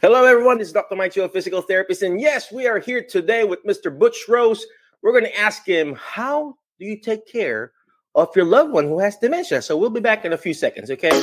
Hello, 0.00 0.24
everyone. 0.24 0.58
This 0.58 0.68
is 0.68 0.74
Dr. 0.74 0.94
Mike 0.94 1.10
Cho, 1.10 1.26
physical 1.26 1.60
therapist. 1.60 2.02
And 2.02 2.20
yes, 2.20 2.52
we 2.52 2.68
are 2.68 2.78
here 2.78 3.02
today 3.02 3.42
with 3.42 3.64
Mr. 3.66 3.96
Butch 3.96 4.26
Rose. 4.28 4.64
We're 5.02 5.10
going 5.10 5.24
to 5.24 5.36
ask 5.36 5.66
him, 5.66 5.96
How 5.96 6.54
do 6.78 6.86
you 6.86 7.00
take 7.00 7.26
care 7.26 7.72
of 8.14 8.28
your 8.36 8.44
loved 8.44 8.70
one 8.70 8.84
who 8.84 9.00
has 9.00 9.16
dementia? 9.16 9.60
So 9.60 9.76
we'll 9.76 9.90
be 9.90 9.98
back 9.98 10.24
in 10.24 10.32
a 10.32 10.38
few 10.38 10.54
seconds, 10.54 10.92
okay? 10.92 11.20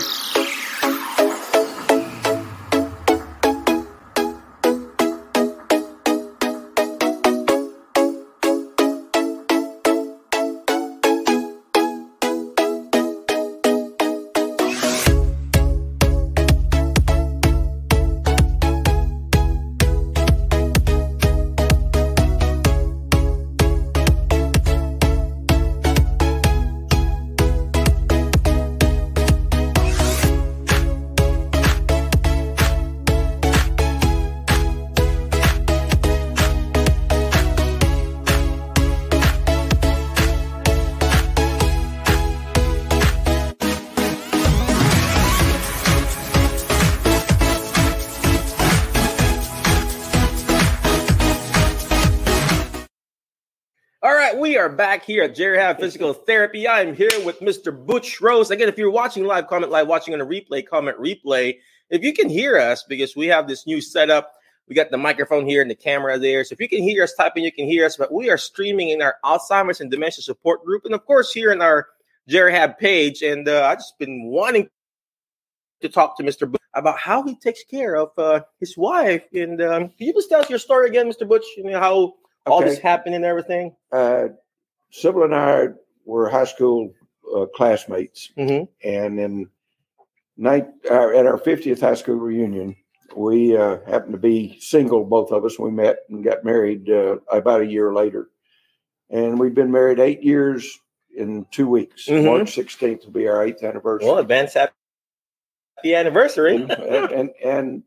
Are 54.66 54.70
back 54.70 55.06
here 55.06 55.22
at 55.22 55.36
Jerry 55.36 55.60
Haven 55.60 55.80
Physical 55.80 56.12
Therapy. 56.12 56.66
I 56.66 56.82
am 56.82 56.96
here 56.96 57.12
with 57.24 57.40
Mr. 57.40 57.72
Butch 57.86 58.20
Rose. 58.20 58.50
Again, 58.50 58.68
if 58.68 58.80
you're 58.80 58.90
watching 58.90 59.24
live, 59.24 59.46
comment 59.46 59.72
live, 59.72 59.88
watching 59.88 60.16
on 60.16 60.22
a 60.22 60.26
replay, 60.26 60.66
comment 60.66 60.98
replay. 60.98 61.58
If 61.92 62.02
you 62.04 62.14
can 62.14 62.30
hear 62.30 62.58
us, 62.58 62.82
because 62.82 63.16
we 63.16 63.28
have 63.28 63.48
this 63.48 63.68
new 63.68 63.80
setup, 63.80 64.34
we 64.68 64.74
got 64.74 64.90
the 64.90 64.98
microphone 64.98 65.46
here 65.46 65.62
and 65.62 65.70
the 65.70 65.76
camera 65.76 66.18
there. 66.18 66.44
So 66.44 66.54
if 66.54 66.60
you 66.60 66.68
can 66.68 66.82
hear 66.82 67.04
us 67.04 67.14
typing, 67.14 67.44
you 67.44 67.52
can 67.52 67.68
hear 67.68 67.86
us. 67.86 67.96
But 67.96 68.12
we 68.12 68.32
are 68.32 68.40
streaming 68.40 68.90
in 68.90 69.04
our 69.04 69.18
Alzheimer's 69.24 69.82
and 69.82 69.92
Dementia 69.92 70.24
Support 70.24 70.66
Group, 70.66 70.86
and 70.86 70.96
of 70.96 71.06
course 71.06 71.32
here 71.32 71.52
in 71.52 71.62
our 71.62 71.86
Jerry 72.28 72.52
Haven 72.52 72.76
page. 72.80 73.22
And 73.22 73.48
uh, 73.48 73.68
I've 73.68 73.78
just 73.78 74.00
been 74.00 74.26
wanting 74.26 74.68
to 75.82 75.90
talk 75.90 76.18
to 76.18 76.24
Mr. 76.24 76.50
Butch 76.52 76.60
about 76.74 76.98
how 76.98 77.22
he 77.22 77.36
takes 77.36 77.64
care 77.66 77.98
of 77.98 78.10
uh, 78.18 78.40
his 78.60 78.76
wife. 78.76 79.26
And 79.32 79.62
um, 79.62 79.90
can 79.90 80.08
you 80.08 80.14
just 80.14 80.28
tell 80.28 80.42
us 80.42 80.50
your 80.50 80.58
story 80.58 80.90
again, 80.90 81.08
Mr. 81.08 81.30
Butch? 81.30 81.46
You 81.56 81.66
know 81.66 81.80
how 81.80 82.16
all 82.48 82.62
Okay. 82.62 82.70
this 82.70 82.80
happened 82.80 83.14
and 83.14 83.24
everything. 83.26 83.76
Uh, 83.92 84.30
Sybil 84.96 85.24
and 85.24 85.36
I 85.36 85.68
were 86.06 86.30
high 86.30 86.46
school 86.46 86.94
uh, 87.36 87.46
classmates, 87.56 88.32
Mm-hmm. 88.38 88.66
and 88.88 89.20
in 89.20 89.50
night 90.38 90.68
uh, 90.90 91.10
at 91.10 91.26
our 91.26 91.40
50th 91.40 91.82
high 91.82 91.96
school 91.96 92.16
reunion, 92.16 92.76
we 93.16 93.56
uh, 93.58 93.78
happened 93.88 94.14
to 94.14 94.18
be 94.20 94.58
single, 94.60 95.04
both 95.06 95.32
of 95.32 95.44
us. 95.46 95.58
We 95.60 95.72
met 95.72 95.98
and 96.10 96.24
got 96.24 96.44
married 96.44 96.90
uh, 96.90 97.18
about 97.32 97.62
a 97.62 97.66
year 97.66 97.94
later, 97.94 98.30
and 99.10 99.40
we've 99.40 99.54
been 99.56 99.72
married 99.72 100.00
eight 100.00 100.24
years 100.24 100.80
in 101.16 101.46
two 101.52 101.68
weeks. 101.68 102.08
Mhm. 102.08 102.26
March 102.26 102.56
16th 102.56 103.06
will 103.06 103.12
be 103.14 103.28
our 103.28 103.44
eighth 103.46 103.64
anniversary. 103.64 104.08
Well, 104.08 104.18
advance 104.20 104.54
happy 104.54 104.72
anniversary. 105.86 106.56
and, 106.56 106.72
and 106.72 107.30
and 107.44 107.84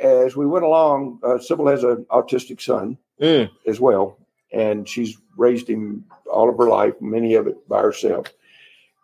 as 0.00 0.34
we 0.36 0.46
went 0.46 0.64
along, 0.64 1.20
uh, 1.22 1.38
Sybil 1.38 1.66
has 1.68 1.84
an 1.84 2.06
autistic 2.10 2.60
son 2.60 2.98
Mm. 3.20 3.50
as 3.66 3.78
well, 3.78 4.18
and 4.52 4.88
she's 4.88 5.16
raised 5.36 5.68
him 5.68 6.04
all 6.30 6.48
of 6.48 6.58
her 6.58 6.68
life, 6.68 6.94
many 7.00 7.34
of 7.34 7.46
it 7.46 7.68
by 7.68 7.80
herself. 7.80 8.26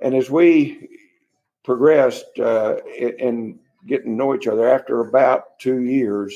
And 0.02 0.14
as 0.14 0.30
we 0.30 0.88
progressed 1.64 2.38
uh, 2.38 2.76
in, 2.96 3.10
in 3.18 3.58
getting 3.86 4.12
to 4.12 4.16
know 4.16 4.34
each 4.34 4.46
other, 4.46 4.68
after 4.68 5.00
about 5.00 5.58
two 5.58 5.80
years, 5.82 6.34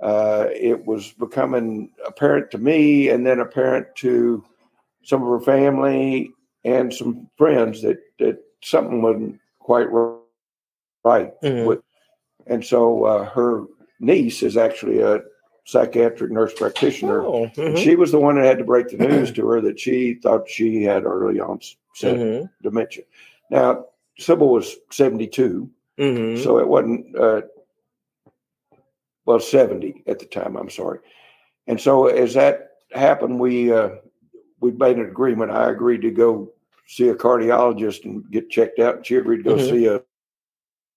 uh, 0.00 0.48
it 0.52 0.84
was 0.84 1.12
becoming 1.12 1.90
apparent 2.06 2.50
to 2.50 2.58
me, 2.58 3.08
and 3.08 3.24
then 3.26 3.40
apparent 3.40 3.86
to 3.96 4.44
some 5.04 5.22
of 5.22 5.28
her 5.28 5.40
family 5.40 6.30
and 6.64 6.92
some 6.92 7.28
friends 7.36 7.82
that 7.82 7.98
that 8.18 8.38
something 8.62 9.02
wasn't 9.02 9.38
quite 9.58 9.88
right 11.04 11.32
Mhm. 11.42 11.66
with, 11.66 11.80
and 12.46 12.64
so 12.64 13.04
uh, 13.04 13.24
her 13.30 13.64
niece 14.00 14.42
is 14.42 14.56
actually 14.56 15.00
a 15.00 15.22
psychiatric 15.64 16.30
nurse 16.32 16.52
practitioner. 16.54 17.24
Oh, 17.24 17.46
mhm. 17.54 17.76
She 17.76 17.96
was 17.96 18.10
the 18.12 18.18
one 18.18 18.36
that 18.36 18.44
had 18.44 18.58
to 18.58 18.64
break 18.64 18.88
the 18.88 18.96
news 18.96 19.30
to 19.32 19.46
her 19.48 19.60
that 19.60 19.78
she 19.78 20.14
thought 20.14 20.48
she 20.48 20.82
had 20.82 21.04
early 21.04 21.40
onset 21.40 21.76
Mhm. 22.18 22.50
dementia. 22.62 23.04
Now, 23.50 23.86
Sybil 24.18 24.48
was 24.48 24.76
72, 24.90 25.70
Mhm. 25.98 26.42
so 26.42 26.58
it 26.58 26.66
wasn't, 26.66 27.16
uh, 27.16 27.42
well, 29.24 29.40
70 29.40 30.02
at 30.06 30.18
the 30.18 30.26
time, 30.26 30.56
I'm 30.56 30.70
sorry. 30.70 30.98
And 31.66 31.80
so 31.80 32.06
as 32.06 32.34
that 32.34 32.72
happened, 32.90 33.38
we, 33.38 33.72
uh, 33.72 33.90
we 34.60 34.72
made 34.72 34.96
an 34.96 35.06
agreement. 35.06 35.52
I 35.52 35.70
agreed 35.70 36.02
to 36.02 36.10
go 36.10 36.52
see 36.86 37.08
a 37.08 37.14
cardiologist 37.14 38.04
and 38.04 38.28
get 38.30 38.50
checked 38.50 38.80
out, 38.80 38.96
and 38.96 39.06
she 39.06 39.16
agreed 39.16 39.38
to 39.38 39.42
go 39.44 39.54
Mhm. 39.56 39.70
see 39.70 39.86
a, 39.86 39.96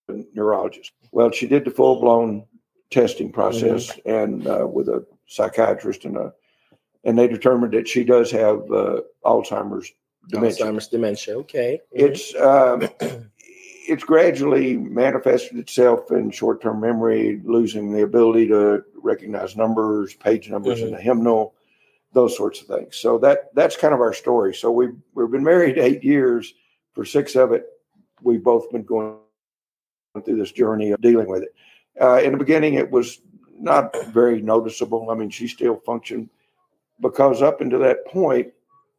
a 0.10 0.24
neurologist. 0.34 0.92
Well, 1.12 1.32
she 1.32 1.48
did 1.48 1.66
the 1.66 1.72
full 1.72 2.00
blown 2.02 2.46
testing 2.92 3.32
process 3.32 3.92
and 4.06 4.48
uh, 4.48 4.68
with 4.68 4.88
a 4.90 5.06
psychiatrist 5.28 6.06
and 6.06 6.18
a, 6.18 6.34
and 7.04 7.18
they 7.18 7.28
determined 7.28 7.74
that 7.74 7.88
she 7.88 8.04
does 8.04 8.32
have 8.32 8.60
uh, 8.72 9.02
Alzheimer's 9.24 9.92
dementia. 10.30 10.66
Alzheimer's 10.66 10.88
dementia. 10.88 11.38
Okay. 11.40 11.82
Mhm. 11.96 12.02
It's 12.02 12.36
um, 12.36 12.90
it's 13.88 14.04
gradually 14.04 14.78
manifested 14.78 15.58
itself 15.58 16.12
in 16.12 16.32
short 16.32 16.62
term 16.62 16.80
memory, 16.80 17.42
losing 17.44 17.92
the 17.92 18.04
ability 18.04 18.48
to 18.48 18.84
recognize 18.96 19.56
numbers, 19.56 20.14
page 20.16 20.50
numbers 20.50 20.82
in 20.82 20.92
the 20.92 21.02
hymnal, 21.02 21.54
those 22.14 22.36
sorts 22.36 22.62
of 22.62 22.68
things. 22.68 22.96
So 22.96 23.18
that 23.20 23.54
that's 23.54 23.78
kind 23.78 23.94
of 23.94 24.00
our 24.00 24.14
story. 24.14 24.54
So 24.54 24.72
we've 24.72 24.96
we've 25.14 25.32
been 25.32 25.44
married 25.44 25.78
eight 25.78 26.04
years. 26.04 26.54
For 26.94 27.04
six 27.04 27.36
of 27.36 27.52
it, 27.52 27.66
we've 28.22 28.44
both 28.44 28.72
been 28.72 28.84
going 28.84 29.18
through 30.24 30.38
this 30.38 30.54
journey 30.54 30.92
of 30.92 31.02
dealing 31.02 31.28
with 31.28 31.44
it. 31.44 31.54
Uh, 32.00 32.22
in 32.24 32.32
the 32.34 32.38
beginning, 32.38 32.74
it 32.76 32.90
was 32.92 33.22
not 33.58 33.96
very 34.08 34.42
noticeable. 34.42 35.10
I 35.10 35.16
mean, 35.16 35.30
she 35.30 35.48
still 35.48 35.78
functioned 35.86 36.30
because 37.02 37.42
up 37.42 37.62
until 37.62 37.80
that 37.80 38.06
point, 38.08 38.52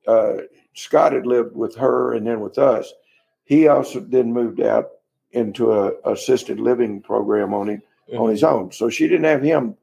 uh, 0.07 0.39
Scott 0.75 1.13
had 1.13 1.27
lived 1.27 1.55
with 1.57 1.75
her 1.77 2.15
and 2.15 2.27
then 2.27 2.41
with 2.41 2.59
us. 2.59 2.93
He 3.45 3.69
also 3.69 4.01
then 4.01 4.33
moved 4.33 4.61
out 4.61 4.91
into 5.33 5.73
a 5.73 5.93
assisted 6.05 6.59
living 6.61 7.01
program 7.03 7.53
on 7.55 7.69
him 7.69 7.83
on 8.17 8.31
his 8.31 8.45
own. 8.45 8.71
So 8.73 8.89
she 8.89 9.09
didn't 9.09 9.25
have 9.25 9.43
him 9.43 9.77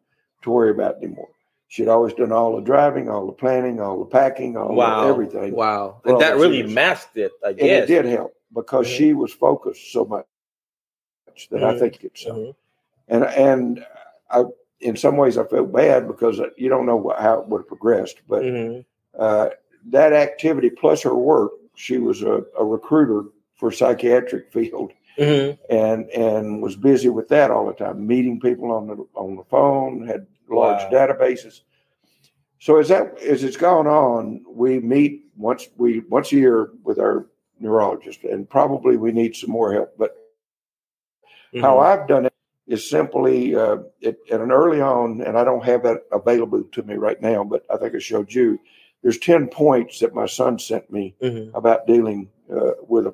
to 0.44 0.50
worry 0.50 0.72
about 0.72 0.98
anymore. 0.98 1.28
She'd 1.68 1.88
always 1.90 2.14
done 2.14 2.32
all 2.32 2.56
the 2.56 2.62
driving, 2.62 3.10
all 3.10 3.26
the 3.26 3.32
planning, 3.34 3.80
all 3.82 4.00
the 4.00 4.06
packing, 4.06 4.56
all 4.58 4.74
Wow. 4.76 5.02
the 5.04 5.08
everything. 5.10 5.54
Wow. 5.56 6.02
And 6.06 6.20
that 6.22 6.36
really 6.38 6.58
years. 6.60 6.74
masked 6.74 7.18
it, 7.18 7.32
I 7.44 7.50
And 7.50 7.58
guess. 7.58 7.84
it 7.84 7.88
did 7.88 8.06
help 8.06 8.34
because 8.54 8.88
Mhm. 8.88 8.92
she 8.98 9.14
was 9.14 9.34
focused 9.34 9.92
so 9.92 10.06
much 10.06 10.26
that 11.50 11.64
I 11.64 11.74
Mhm. 11.74 11.80
think 11.80 12.04
it's 12.04 12.22
so. 12.24 12.56
And 13.08 13.24
and 13.26 13.86
I, 14.30 14.44
in 14.80 14.96
some 14.96 15.18
ways, 15.18 15.38
I 15.38 15.44
felt 15.46 15.72
bad 15.72 16.08
because 16.08 16.42
you 16.58 16.70
don't 16.70 16.86
know 16.86 17.14
how 17.18 17.40
it 17.42 17.48
would 17.48 17.60
have 17.62 17.68
progressed. 17.68 18.22
But 18.28 18.44
Mhm. 18.44 18.86
uh, 19.18 19.50
that 19.92 20.14
activity 20.14 20.70
plus 20.70 21.02
her 21.04 21.16
work, 21.16 21.52
she 21.76 21.98
was 21.98 22.22
a, 22.24 22.44
a 22.58 22.66
recruiter 22.66 23.30
for 23.56 23.72
psychiatric 23.72 24.52
field 24.52 24.92
Mhm. 25.18 25.58
and 25.70 26.10
and 26.10 26.62
was 26.62 26.76
busy 26.76 27.10
with 27.10 27.28
that 27.30 27.52
all 27.52 27.66
the 27.68 27.74
time, 27.74 28.06
meeting 28.06 28.40
people 28.40 28.72
on 28.72 28.88
the 28.88 29.06
on 29.16 29.36
the 29.36 29.44
phone, 29.44 30.08
had 30.08 30.26
large 30.50 30.82
Wow. 30.84 30.90
databases. 30.92 31.62
So 32.60 32.78
as 32.78 32.88
that 32.90 33.20
as 33.22 33.44
it's 33.44 33.58
gone 33.58 33.88
on, 33.88 34.44
we 34.48 34.80
meet 34.80 35.26
once 35.36 35.68
we 35.78 36.00
once 36.10 36.32
a 36.32 36.36
year 36.38 36.70
with 36.84 37.00
our 37.00 37.28
neurologist, 37.60 38.24
and 38.24 38.50
probably 38.50 38.98
we 38.98 39.12
need 39.12 39.36
some 39.36 39.52
more 39.52 39.74
help. 39.74 39.98
But 39.98 40.16
how 41.62 41.80
Mhm. 41.80 41.84
I've 41.84 42.08
done 42.08 42.26
it 42.26 42.33
is 42.68 42.90
simply 42.90 43.56
uh, 43.56 43.78
at, 44.06 44.16
at 44.32 44.40
an 44.42 44.52
early 44.52 44.80
on, 44.82 45.22
and 45.22 45.38
I 45.38 45.44
don't 45.44 45.66
have 45.66 45.84
that 45.84 46.04
available 46.12 46.64
to 46.64 46.84
me 46.84 46.96
right 46.96 47.22
now, 47.22 47.44
but 47.44 47.66
I 47.70 47.78
think 47.78 47.96
I 47.96 48.00
showed 48.00 48.34
you. 48.34 48.60
There's 49.02 49.18
ten 49.18 49.48
points 49.48 50.00
that 50.00 50.14
my 50.14 50.26
son 50.26 50.58
sent 50.60 50.90
me 50.92 51.16
Mhm. 51.22 51.52
about 51.54 51.88
dealing 51.88 52.30
uh, 52.54 52.72
with 52.88 53.06
a, 53.08 53.14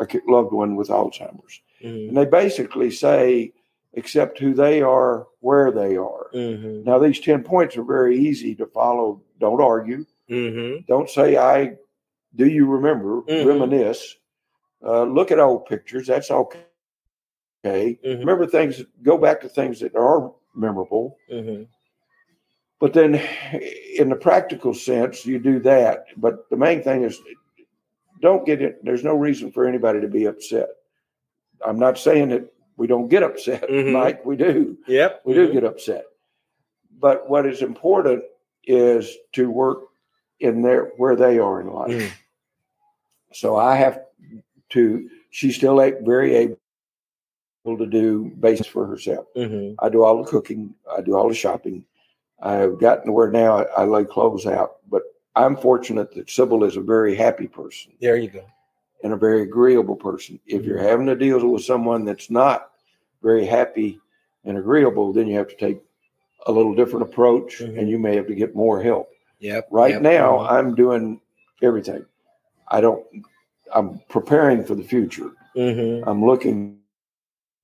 a 0.00 0.06
loved 0.26 0.52
one 0.52 0.74
with 0.76 0.88
Alzheimer's. 0.88 1.60
Mhm. 1.84 2.08
And 2.08 2.16
they 2.16 2.24
basically 2.24 2.90
say, 2.90 3.52
accept 3.96 4.38
who 4.38 4.52
they 4.54 4.82
are, 4.82 5.26
where 5.40 5.70
they 5.70 5.96
are. 5.96 6.26
Mhm. 6.34 6.84
Now, 6.84 6.98
these 6.98 7.20
10 7.20 7.42
points 7.44 7.76
are 7.76 7.84
very 7.84 8.16
easy 8.18 8.54
to 8.56 8.66
follow. 8.66 9.22
Don't 9.40 9.60
argue. 9.60 10.04
Mhm. 10.28 10.86
Don't 10.86 11.08
say, 11.08 11.36
I 11.36 11.76
do 12.34 12.46
you 12.48 12.66
remember, 12.66 13.22
Mhm. 13.22 13.46
reminisce. 13.46 14.16
Uh, 14.84 15.04
look 15.04 15.30
at 15.32 15.38
old 15.40 15.66
pictures. 15.66 16.06
That's 16.08 16.30
okay. 16.30 16.60
Mhm. 17.64 17.98
Remember 18.20 18.46
things, 18.46 18.82
go 19.02 19.18
back 19.18 19.40
to 19.40 19.48
things 19.48 19.80
that 19.80 19.94
are 19.96 20.32
memorable. 20.54 21.16
Mm-hmm. 21.30 21.64
But 22.80 22.92
then, 22.92 23.14
in 23.96 24.08
the 24.08 24.16
practical 24.16 24.72
sense, 24.72 25.26
you 25.26 25.38
do 25.38 25.58
that. 25.60 26.04
But 26.16 26.48
the 26.50 26.56
main 26.56 26.82
thing 26.82 27.02
is, 27.02 27.20
don't 28.20 28.46
get 28.46 28.62
it. 28.62 28.84
There's 28.84 29.02
no 29.04 29.14
reason 29.14 29.50
for 29.50 29.66
anybody 29.66 30.00
to 30.00 30.08
be 30.08 30.26
upset. 30.26 30.68
I'm 31.64 31.78
not 31.78 31.98
saying 31.98 32.28
that 32.28 32.52
we 32.76 32.86
don't 32.86 33.08
get 33.08 33.22
upset, 33.24 33.62
Mhm. 33.68 33.92
Mike. 33.92 34.24
We 34.24 34.36
do. 34.36 34.78
Yep. 34.86 35.22
We 35.24 35.34
do 35.34 35.52
get 35.52 35.64
upset. 35.64 36.04
But 37.00 37.28
what 37.28 37.46
is 37.46 37.62
important 37.62 38.22
is 38.64 39.16
to 39.32 39.50
work 39.50 39.84
in 40.40 40.62
their 40.62 40.92
where 40.98 41.16
they 41.16 41.38
are 41.38 41.60
in 41.60 41.68
life. 41.72 41.90
Mm. 41.90 42.10
So 43.32 43.56
I 43.56 43.74
have 43.76 44.04
to. 44.70 45.08
She's 45.30 45.56
still 45.56 45.76
very 46.02 46.34
able 46.34 46.58
to 47.76 47.86
do 47.86 48.32
basics 48.40 48.68
for 48.68 48.86
herself. 48.86 49.26
Mm-hmm. 49.36 49.74
I 49.84 49.88
do 49.88 50.02
all 50.04 50.22
the 50.22 50.28
cooking. 50.30 50.74
I 50.96 51.00
do 51.02 51.16
all 51.16 51.28
the 51.28 51.34
shopping. 51.34 51.84
I've 52.40 52.78
gotten 52.78 53.06
to 53.06 53.12
where 53.12 53.30
now 53.30 53.58
I, 53.58 53.82
I 53.82 53.84
lay 53.84 54.04
clothes 54.04 54.46
out. 54.46 54.76
But 54.88 55.02
I'm 55.36 55.56
fortunate 55.56 56.14
that 56.14 56.30
Sybil 56.30 56.64
is 56.64 56.76
a 56.76 56.80
very 56.80 57.14
happy 57.14 57.46
person 57.46 57.92
There 58.00 58.16
you 58.16 58.28
go. 58.28 58.44
and 59.04 59.12
a 59.12 59.16
very 59.16 59.42
agreeable 59.42 59.96
person. 59.96 60.40
If 60.46 60.64
you're 60.64 60.78
having 60.82 61.06
to 61.06 61.16
deal 61.16 61.46
with 61.48 61.64
someone 61.64 62.04
that's 62.04 62.30
not 62.30 62.70
very 63.22 63.44
happy 63.44 64.00
and 64.44 64.56
agreeable, 64.56 65.12
then 65.12 65.26
you 65.26 65.36
have 65.36 65.48
to 65.48 65.56
take 65.56 65.80
a 66.46 66.52
little 66.52 66.74
different 66.74 67.02
approach 67.08 67.58
Mhm. 67.58 67.78
and 67.78 67.88
you 67.88 67.98
may 67.98 68.14
have 68.16 68.26
to 68.28 68.34
get 68.34 68.54
more 68.54 68.80
help. 68.82 69.10
Yep. 69.40 69.68
Right 69.70 69.92
yep. 69.94 70.02
now, 70.02 70.38
Mhm. 70.38 70.50
I'm 70.52 70.74
doing 70.74 71.20
everything. 71.62 72.04
I 72.68 72.80
don't, 72.80 73.04
I'm 73.74 74.00
preparing 74.08 74.64
for 74.64 74.74
the 74.74 74.82
future. 74.84 75.30
Mhm. 75.56 76.04
I'm 76.06 76.24
looking 76.24 76.77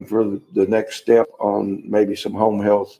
for 0.07 0.25
the, 0.53 0.67
next 0.67 0.97
step 0.97 1.29
on 1.39 1.83
maybe 1.89 2.17
some 2.17 2.33
home 2.35 2.61
health. 2.63 2.99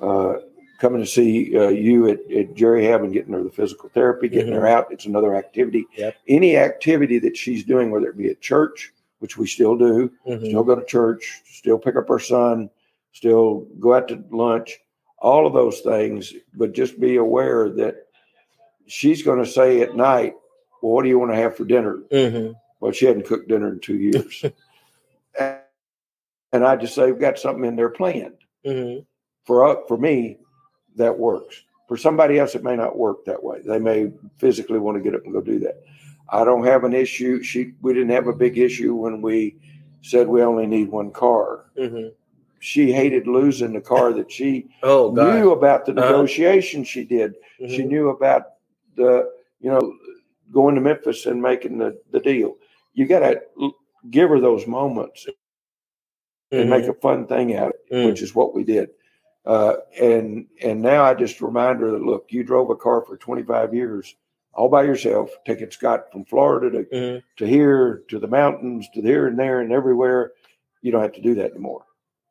Uh, 0.00 0.34
coming 0.80 1.00
to 1.00 1.06
see 1.06 1.56
uh, 1.56 1.68
you 1.68 2.08
at, 2.08 2.18
at 2.32 2.54
Jerry 2.54 2.84
Haven, 2.84 3.12
getting 3.12 3.32
her 3.32 3.42
the 3.44 3.50
physical 3.50 3.88
therapy, 3.90 4.28
getting 4.28 4.52
her 4.52 4.66
out. 4.66 4.88
It's 4.90 5.06
another 5.06 5.36
activity. 5.36 5.86
Yep. 5.96 6.16
Any 6.26 6.56
activity 6.56 7.20
that 7.20 7.36
she's 7.36 7.62
doing, 7.64 7.90
whether 7.92 8.08
it 8.08 8.16
be 8.18 8.28
at 8.30 8.40
church, 8.40 8.92
which 9.20 9.36
we 9.38 9.46
still 9.46 9.76
do, 9.76 10.10
Mhm. 10.26 10.48
still 10.48 10.64
go 10.64 10.74
to 10.74 10.84
church, 10.84 11.42
still 11.46 11.78
pick 11.78 11.94
up 11.94 12.10
our 12.10 12.18
son, 12.18 12.68
still 13.12 13.68
go 13.78 13.94
out 13.94 14.08
to 14.08 14.24
lunch, 14.32 14.80
all 15.18 15.46
of 15.46 15.52
those 15.52 15.80
things. 15.82 16.34
But 16.54 16.72
just 16.72 16.98
be 16.98 17.14
aware 17.16 17.68
that 17.70 18.08
she's 18.86 19.22
going 19.22 19.38
to 19.38 19.46
say 19.50 19.82
at 19.82 19.94
night, 19.96 20.34
Well, 20.82 20.94
what 20.94 21.04
do 21.04 21.08
you 21.08 21.18
want 21.20 21.30
to 21.30 21.36
have 21.36 21.56
for 21.56 21.64
dinner? 21.64 22.02
Mhm. 22.10 22.56
Well, 22.80 22.90
she 22.90 23.06
hadn't 23.06 23.26
cooked 23.26 23.46
dinner 23.48 23.68
in 23.68 23.78
two 23.78 23.98
years. 23.98 24.44
and, 26.52 26.64
I 26.64 26.76
just 26.76 26.94
say, 26.94 27.06
We've 27.10 27.20
got 27.20 27.38
something 27.38 27.64
in 27.64 27.76
there 27.76 27.88
planned. 27.90 28.36
Mhm. 28.66 29.04
For, 29.44 29.64
us, 29.66 29.78
for 29.88 29.96
me, 29.96 30.38
that 30.96 31.18
works. 31.18 31.62
For 31.88 31.96
somebody 31.96 32.38
else, 32.38 32.54
it 32.54 32.62
may 32.64 32.76
not 32.76 32.96
work 32.96 33.24
that 33.24 33.42
way. 33.42 33.60
They 33.64 33.78
may 33.78 34.12
physically 34.38 34.78
want 34.78 34.96
to 34.96 35.02
get 35.02 35.14
up 35.14 35.24
and 35.24 35.32
go 35.32 35.40
do 35.40 35.58
that. 35.60 35.82
I 36.28 36.44
don't 36.44 36.64
have 36.64 36.84
an 36.84 36.94
issue. 36.94 37.42
She, 37.42 37.72
we 37.82 37.92
didn't 37.92 38.10
have 38.10 38.28
a 38.28 38.32
big 38.32 38.56
issue 38.58 38.94
when 38.94 39.20
we 39.20 39.56
said 40.02 40.26
we 40.28 40.42
only 40.42 40.66
need 40.66 40.88
one 40.90 41.10
car. 41.10 41.66
Mhm. 41.76 42.12
She 42.60 42.92
hated 42.92 43.26
losing 43.26 43.72
the 43.72 43.80
car 43.80 44.12
that 44.12 44.30
she 44.30 44.68
Oh 44.82 45.10
God. 45.10 45.34
knew 45.40 45.50
about 45.50 45.84
the 45.84 45.92
Uh-huh. 45.92 46.10
negotiation 46.12 46.84
she 46.84 47.04
did. 47.04 47.34
She 47.58 47.82
Mhm. 47.82 47.88
knew 47.88 48.08
about 48.10 48.44
the, 48.94 49.30
you 49.60 49.70
know, 49.70 49.94
going 50.52 50.74
to 50.76 50.80
Memphis 50.80 51.26
and 51.26 51.42
making 51.42 51.78
the, 51.78 51.98
the 52.12 52.20
deal. 52.20 52.56
You 52.94 53.06
got 53.06 53.20
to 53.20 53.42
give 54.10 54.28
her 54.30 54.40
those 54.40 54.66
moments 54.66 55.26
and 56.52 56.70
make 56.70 56.84
a 56.84 56.94
fun 56.94 57.26
thing 57.26 57.56
out 57.56 57.68
of 57.68 57.74
it, 57.90 57.94
Mm. 57.94 58.06
which 58.06 58.22
is 58.22 58.34
what 58.34 58.54
we 58.54 58.62
did. 58.64 58.90
Uh, 59.44 59.74
and 60.00 60.46
and 60.62 60.80
now 60.80 61.02
I 61.02 61.14
just 61.14 61.40
remind 61.40 61.80
her 61.80 61.90
that 61.90 62.02
look, 62.02 62.26
you 62.30 62.44
drove 62.44 62.70
a 62.70 62.76
car 62.76 63.02
for 63.04 63.16
25 63.16 63.74
years 63.74 64.14
all 64.54 64.68
by 64.68 64.82
yourself, 64.82 65.30
taking 65.46 65.70
Scott 65.70 66.12
from 66.12 66.24
Florida 66.26 66.70
to, 66.70 66.84
Mhm. 66.96 67.22
to 67.38 67.46
here, 67.46 68.02
to 68.08 68.18
the 68.18 68.26
mountains, 68.28 68.86
to 68.94 69.00
here 69.00 69.26
and 69.26 69.38
there 69.38 69.60
and 69.60 69.72
everywhere. 69.72 70.32
You 70.82 70.92
don't 70.92 71.00
have 71.02 71.14
to 71.14 71.22
do 71.22 71.34
that 71.36 71.52
anymore. 71.52 71.84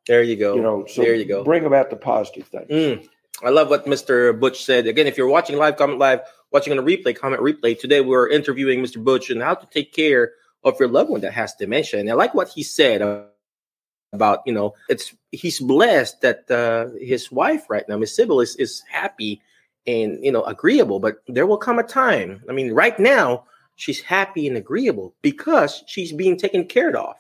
There 0.08 0.22
you 0.22 0.36
go. 0.36 0.56
You 0.56 0.62
know, 0.62 0.86
so 0.86 1.02
there 1.02 1.16
you 1.16 1.26
go. 1.26 1.44
bring 1.44 1.66
about 1.66 1.90
the 1.90 1.96
positive 1.96 2.48
things. 2.48 2.70
Mm. 2.70 3.08
I 3.44 3.50
love 3.50 3.70
what 3.72 3.86
Mr. 3.88 4.40
Butch 4.40 4.64
said. 4.64 4.86
Again, 4.88 5.08
if 5.08 5.18
you're 5.18 5.28
watching 5.28 5.58
live, 5.58 5.78
comment 5.78 5.98
live, 6.00 6.22
watching 6.52 6.72
on 6.74 6.80
a 6.80 6.84
replay, 6.84 7.16
comment 7.16 7.42
replay. 7.42 7.78
Today 7.78 8.02
we're 8.02 8.30
interviewing 8.30 8.82
Mr. 8.84 9.04
Butch 9.04 9.32
and 9.32 9.42
how 9.42 9.56
to 9.56 9.66
take 9.68 9.92
care 9.92 10.34
of 10.64 10.80
your 10.80 10.90
loved 10.90 11.10
one 11.10 11.22
that 11.22 11.34
has 11.34 11.56
dementia. 11.56 12.00
And 12.00 12.10
I 12.10 12.14
like 12.14 12.36
what 12.36 12.50
he 12.50 12.62
said 12.62 13.02
about, 14.14 14.42
you 14.46 14.54
know, 14.54 14.74
it's 14.90 15.14
he's 15.32 15.60
blessed 15.60 16.22
that 16.22 16.50
uh, 16.52 16.88
his 17.00 17.32
wife 17.32 17.70
right 17.70 17.88
now, 17.88 17.98
Miss 17.98 18.16
Sybil, 18.16 18.42
is 18.42 18.56
is 18.58 18.84
happy 18.90 19.42
and 19.88 20.24
you 20.24 20.32
know 20.32 20.44
agreeable. 20.44 21.00
But 21.00 21.18
there 21.28 21.48
will 21.48 21.58
come 21.58 21.80
a 21.80 21.84
time. 21.84 22.44
I 22.50 22.54
mean, 22.54 22.74
right 22.74 22.98
now 23.00 23.46
she's 23.76 24.02
happy 24.02 24.48
and 24.48 24.58
agreeable 24.58 25.16
because 25.22 25.84
she's 25.88 26.12
being 26.12 26.38
taken 26.38 26.66
care 26.66 26.90
of. 26.90 27.16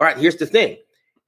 All 0.00 0.06
right, 0.06 0.16
here's 0.16 0.36
the 0.36 0.46
thing. 0.46 0.78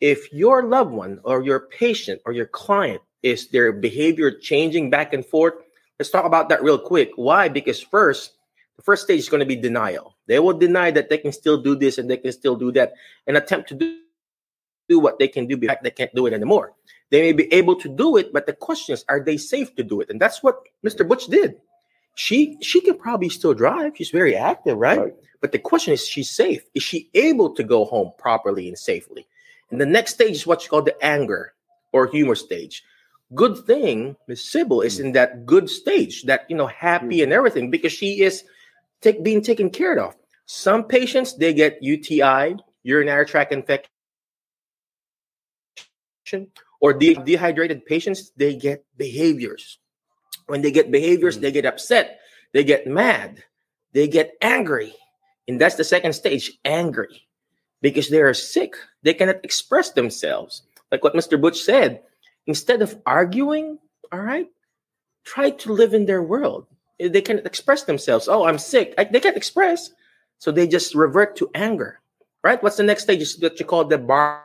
If 0.00 0.32
your 0.32 0.64
loved 0.64 0.92
one 0.92 1.20
or 1.24 1.42
your 1.42 1.60
patient 1.60 2.20
or 2.26 2.32
your 2.32 2.46
client 2.46 3.02
is 3.22 3.48
their 3.48 3.72
behavior 3.72 4.30
changing 4.30 4.90
back 4.90 5.12
and 5.12 5.24
forth, 5.24 5.54
let's 5.98 6.10
talk 6.10 6.24
about 6.24 6.48
that 6.48 6.62
real 6.62 6.78
quick. 6.78 7.12
Why? 7.16 7.48
Because 7.48 7.80
first, 7.80 8.32
the 8.76 8.82
first 8.82 9.04
stage 9.04 9.20
is 9.20 9.28
going 9.28 9.40
to 9.40 9.46
be 9.46 9.56
denial. 9.56 10.16
They 10.26 10.38
will 10.38 10.58
deny 10.58 10.90
that 10.90 11.08
they 11.08 11.18
can 11.18 11.32
still 11.32 11.62
do 11.62 11.76
this 11.76 11.98
and 11.98 12.10
they 12.10 12.16
can 12.16 12.32
still 12.32 12.56
do 12.56 12.72
that 12.72 12.94
and 13.26 13.36
attempt 13.36 13.68
to 13.68 13.74
do, 13.74 14.00
do 14.88 14.98
what 14.98 15.18
they 15.18 15.28
can 15.28 15.46
do, 15.46 15.56
but 15.56 15.82
they 15.82 15.90
can't 15.90 16.14
do 16.14 16.26
it 16.26 16.32
anymore. 16.32 16.72
They 17.10 17.20
may 17.20 17.32
be 17.32 17.52
able 17.52 17.76
to 17.76 17.88
do 17.88 18.16
it, 18.16 18.32
but 18.32 18.46
the 18.46 18.52
question 18.52 18.92
is, 18.92 19.04
are 19.08 19.20
they 19.20 19.36
safe 19.36 19.74
to 19.76 19.82
do 19.82 20.00
it? 20.00 20.10
And 20.10 20.20
that's 20.20 20.42
what 20.42 20.62
Mr. 20.84 21.06
Butch 21.06 21.26
did. 21.26 21.56
She 22.16 22.56
she 22.60 22.80
can 22.80 22.96
probably 22.96 23.28
still 23.28 23.54
drive. 23.54 23.96
She's 23.96 24.10
very 24.10 24.36
active, 24.36 24.78
right? 24.78 25.00
Right. 25.00 25.14
But 25.40 25.52
the 25.52 25.58
question 25.58 25.92
is, 25.92 26.06
she's 26.06 26.30
safe. 26.30 26.64
Is 26.74 26.82
she 26.82 27.10
able 27.14 27.54
to 27.54 27.64
go 27.64 27.84
home 27.84 28.12
properly 28.18 28.68
and 28.68 28.78
safely? 28.78 29.26
And 29.70 29.80
the 29.80 29.86
next 29.86 30.14
stage 30.14 30.30
is 30.30 30.46
what 30.46 30.62
you 30.62 30.70
call 30.70 30.82
the 30.82 30.96
anger 31.04 31.54
or 31.92 32.06
humor 32.06 32.34
stage. 32.34 32.84
Good 33.34 33.58
thing 33.66 34.16
Miss 34.28 34.44
Sybil 34.44 34.80
is 34.82 35.00
in 35.00 35.12
that 35.12 35.44
good 35.44 35.68
stage, 35.68 36.22
that 36.24 36.46
you 36.48 36.56
know, 36.56 36.66
happy 36.66 37.22
and 37.22 37.32
hmm. 37.32 37.36
everything, 37.36 37.70
because 37.70 37.92
she 37.92 38.22
is 38.22 38.44
take, 39.00 39.22
being 39.22 39.42
taken 39.42 39.70
care 39.70 39.98
of. 39.98 40.14
Some 40.46 40.84
patients 40.84 41.34
they 41.34 41.52
get 41.54 41.82
UTI, 41.82 42.56
urinary 42.82 43.26
tract 43.26 43.52
infection, 43.52 43.90
or 46.80 46.92
de- 46.92 47.14
dehydrated 47.14 47.86
patients 47.86 48.30
they 48.36 48.54
get 48.54 48.84
behaviors. 48.96 49.78
When 50.46 50.62
they 50.62 50.70
get 50.70 50.90
behaviors, 50.90 51.38
Mhm. 51.38 51.40
they 51.40 51.52
get 51.52 51.64
upset, 51.66 52.20
they 52.52 52.64
get 52.64 52.86
mad, 52.86 53.42
they 53.92 54.08
get 54.08 54.36
angry, 54.40 54.94
and 55.48 55.60
that's 55.60 55.76
the 55.76 55.84
second 55.84 56.12
stage, 56.12 56.58
angry, 56.64 57.26
because 57.80 58.08
they 58.08 58.20
are 58.20 58.34
sick. 58.34 58.76
They 59.02 59.14
cannot 59.14 59.44
express 59.44 59.90
themselves. 59.92 60.62
Like 60.92 61.02
what 61.02 61.14
Mr. 61.14 61.40
Butch 61.40 61.62
said, 61.62 62.02
instead 62.46 62.82
of 62.82 63.00
arguing, 63.06 63.78
all 64.12 64.20
right, 64.20 64.48
try 65.24 65.50
to 65.50 65.72
live 65.72 65.94
in 65.94 66.04
their 66.06 66.22
world. 66.22 66.66
They 67.00 67.22
cannot 67.22 67.46
express 67.46 67.84
themselves. 67.84 68.28
Oh, 68.28 68.44
I'm 68.44 68.58
sick. 68.58 68.94
I, 68.98 69.04
they 69.04 69.20
can't 69.20 69.36
express. 69.36 69.90
So 70.38 70.52
they 70.52 70.68
just 70.68 70.94
revert 70.94 71.36
to 71.36 71.50
anger, 71.54 72.00
right? 72.42 72.62
What's 72.62 72.76
the 72.76 72.82
next 72.84 73.04
stage? 73.04 73.22
Is 73.22 73.40
what 73.40 73.58
you 73.58 73.64
call 73.66 73.84
the 73.86 73.98
bar- 73.98 74.44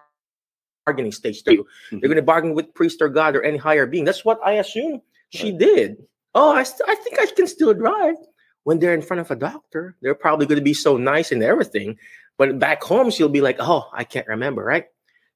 bargaining 0.90 1.12
stage. 1.12 1.44
Too. 1.44 1.66
Mhm. 1.92 2.00
They're 2.02 2.10
going 2.10 2.16
to 2.16 2.22
bargain 2.34 2.54
with 2.54 2.74
priest 2.74 3.02
or 3.02 3.10
God 3.10 3.36
or 3.36 3.44
any 3.44 3.58
higher 3.58 3.86
being. 3.86 4.06
That's 4.06 4.26
what 4.26 4.40
I 4.44 4.54
assume 4.54 5.02
she 5.30 5.52
did. 5.52 5.98
Oh, 6.36 6.52
I, 6.52 6.64
st- 6.64 6.90
I 6.90 6.96
think 6.96 7.20
I 7.20 7.26
can 7.28 7.48
still 7.48 7.74
drive. 7.74 8.16
When 8.64 8.80
they're 8.80 8.94
in 8.94 9.02
front 9.02 9.22
of 9.22 9.32
a 9.32 9.36
doctor, 9.36 9.96
they're 10.02 10.14
probably 10.16 10.46
going 10.46 10.60
to 10.60 10.64
be 10.64 10.74
so 10.74 10.98
nice 10.98 11.32
and 11.32 11.42
everything. 11.42 11.98
But 12.38 12.60
back 12.60 12.84
home, 12.84 13.10
she'll 13.10 13.30
be 13.30 13.42
like, 13.42 13.58
oh, 13.60 13.90
I 13.94 14.04
can't 14.04 14.28
remember, 14.28 14.64
right? 14.64 14.86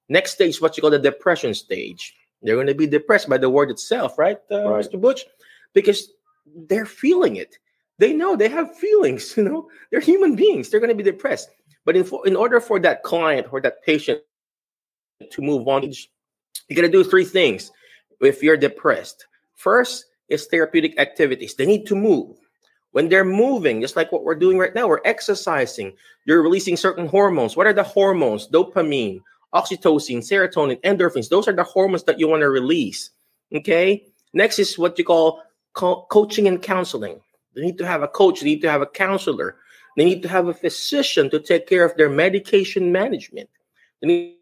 Next 0.10 0.34
stage, 0.34 0.62
what 0.62 0.76
you 0.78 0.82
call 0.82 0.92
the 0.92 1.00
depression 1.00 1.54
stage. 1.54 2.14
They're 2.42 2.56
going 2.56 2.68
to 2.68 2.76
be 2.76 2.86
depressed 2.86 3.30
by 3.30 3.38
the 3.38 3.50
word 3.50 3.72
itself, 3.72 4.20
right, 4.20 4.38
uh, 4.52 4.70
Right. 4.70 4.86
Mr. 4.86 5.00
Butch? 5.00 5.26
Because 5.74 6.12
they're 6.68 6.86
feeling 6.86 7.38
it. 7.38 7.58
They 7.98 8.14
know 8.14 8.36
they 8.36 8.50
have 8.50 8.78
feelings, 8.78 9.34
you 9.38 9.44
know, 9.44 9.70
they're 9.90 10.02
human 10.02 10.36
beings. 10.36 10.70
They're 10.70 10.82
going 10.82 10.96
to 10.96 11.04
be 11.04 11.10
depressed. 11.12 11.50
But 11.86 11.96
in, 11.96 12.04
for, 12.04 12.28
in 12.28 12.36
order 12.36 12.60
for 12.60 12.78
that 12.82 13.04
client 13.04 13.48
or 13.52 13.62
that 13.62 13.82
patient 13.84 14.20
to 15.32 15.42
move 15.42 15.68
on, 15.68 15.84
you 15.84 16.76
got 16.76 16.84
to 16.84 16.90
do 16.90 17.04
three 17.04 17.26
things 17.26 17.72
if 18.22 18.42
you're 18.42 18.58
depressed. 18.58 19.28
First 19.56 20.06
is 20.30 20.48
therapeutic 20.48 21.00
activities. 21.00 21.56
They 21.56 21.66
need 21.66 21.86
to 21.88 21.96
move. 21.96 22.38
When 22.92 23.10
they're 23.10 23.26
moving, 23.26 23.82
just 23.82 23.96
like 23.96 24.12
what 24.12 24.24
we're 24.24 24.36
doing 24.36 24.58
right 24.58 24.76
now, 24.76 24.88
we're 24.88 25.02
exercising. 25.04 25.94
You're 26.26 26.44
releasing 26.44 26.78
certain 26.78 27.08
hormones. 27.08 27.58
What 27.58 27.66
are 27.66 27.74
the 27.74 27.84
hormones? 27.84 28.48
Dopamine, 28.48 29.22
oxytocin, 29.54 30.20
serotonin, 30.20 30.80
endorphins. 30.82 31.30
Those 31.30 31.48
are 31.48 31.54
the 31.54 31.64
hormones 31.64 32.04
that 32.04 32.20
you 32.20 32.28
want 32.28 32.42
to 32.42 32.50
release. 32.50 33.10
Okay. 33.54 34.06
Next 34.34 34.60
is 34.60 34.78
what 34.78 34.98
you 34.98 35.06
call 35.06 35.42
co- 35.74 36.06
coaching 36.10 36.48
and 36.48 36.62
counseling. 36.62 37.20
They 37.56 37.62
need 37.62 37.78
to 37.80 37.86
have 37.86 38.04
a 38.04 38.08
coach. 38.08 38.42
They 38.42 38.48
need 38.48 38.62
to 38.62 38.72
have 38.72 38.82
a 38.82 38.88
counselor. 38.88 39.58
They 39.98 40.06
need 40.06 40.22
to 40.24 40.30
have 40.30 40.48
a 40.48 40.54
physician 40.54 41.30
to 41.30 41.40
take 41.40 41.68
care 41.68 41.86
of 41.86 41.96
their 41.98 42.10
medication 42.10 42.92
management. 42.92 43.50
They 44.02 44.08
need, 44.08 44.38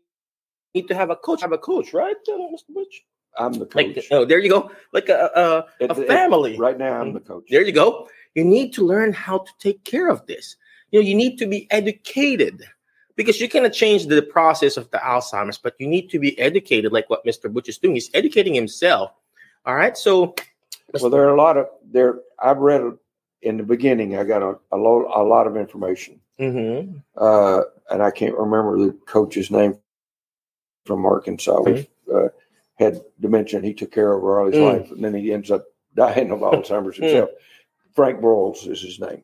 need 0.73 0.87
to 0.87 0.95
have 0.95 1.09
a 1.09 1.15
coach. 1.15 1.41
Have 1.41 1.51
a 1.51 1.57
coach, 1.57 1.93
right, 1.93 2.15
uh, 2.27 2.31
Mr. 2.31 2.73
Butch? 2.73 3.03
I'm 3.37 3.53
the 3.53 3.65
coach. 3.65 3.95
Like, 3.95 4.05
oh, 4.11 4.25
there 4.25 4.39
you 4.39 4.49
go. 4.49 4.71
Like 4.91 5.09
a 5.09 5.65
a, 5.79 5.85
a 5.85 5.95
family. 5.95 6.57
right 6.57 6.77
now, 6.77 6.99
I'm 7.01 7.13
the 7.13 7.19
coach. 7.19 7.45
There 7.49 7.61
you 7.61 7.71
go. 7.71 8.09
You 8.35 8.43
need 8.43 8.73
to 8.73 8.85
learn 8.85 9.13
how 9.13 9.39
to 9.39 9.51
take 9.59 9.83
care 9.83 10.09
of 10.09 10.25
this. 10.25 10.55
You 10.91 11.01
know, 11.01 11.07
you 11.07 11.15
need 11.15 11.37
to 11.37 11.45
be 11.45 11.67
educated 11.71 12.63
because 13.15 13.39
you 13.39 13.47
cannot 13.47 13.73
change 13.73 14.07
the 14.07 14.21
process 14.21 14.77
of 14.77 14.89
the 14.91 14.97
Alzheimer's, 14.97 15.57
but 15.57 15.75
you 15.79 15.87
need 15.87 16.09
to 16.09 16.19
be 16.19 16.37
educated, 16.39 16.91
like 16.91 17.09
what 17.09 17.25
Mr. 17.25 17.51
Butch 17.51 17.69
is 17.69 17.77
doing. 17.77 17.95
He's 17.95 18.09
educating 18.13 18.53
himself. 18.53 19.11
All 19.65 19.75
right. 19.75 19.97
So, 19.97 20.35
Well, 20.99 21.09
there 21.09 21.23
are 21.23 21.33
a 21.33 21.37
lot 21.37 21.57
of 21.57 21.67
there. 21.89 22.19
I've 22.39 22.57
read 22.57 22.81
in 23.41 23.57
the 23.57 23.63
beginning. 23.63 24.17
I 24.17 24.23
got 24.23 24.41
a 24.41 24.57
a, 24.71 24.77
lo- 24.77 25.09
a 25.13 25.23
lot 25.23 25.47
of 25.47 25.55
information, 25.55 26.19
mhm. 26.39 27.01
uh, 27.15 27.61
and 27.89 28.03
I 28.03 28.11
can't 28.11 28.35
remember 28.35 28.77
the 28.77 28.91
coach's 29.05 29.49
name 29.51 29.77
from 30.85 31.05
Arkansas. 31.05 31.61
which 31.61 31.87
Uh, 32.13 32.29
had 32.77 32.99
dementia. 33.19 33.57
and 33.59 33.65
He 33.65 33.73
took 33.73 33.91
care 33.91 34.11
of 34.13 34.21
her 34.21 34.39
all 34.39 34.47
his 34.47 34.55
Mm. 34.55 34.73
life, 34.79 34.91
and 34.91 35.03
then 35.03 35.13
he 35.13 35.31
ends 35.31 35.49
up 35.51 35.65
dying 35.95 36.31
of 36.31 36.39
Alzheimer's 36.41 36.97
himself. 36.97 37.29
Frank 37.93 38.19
Broyles 38.19 38.67
is 38.67 38.81
his 38.81 38.99
name. 38.99 39.23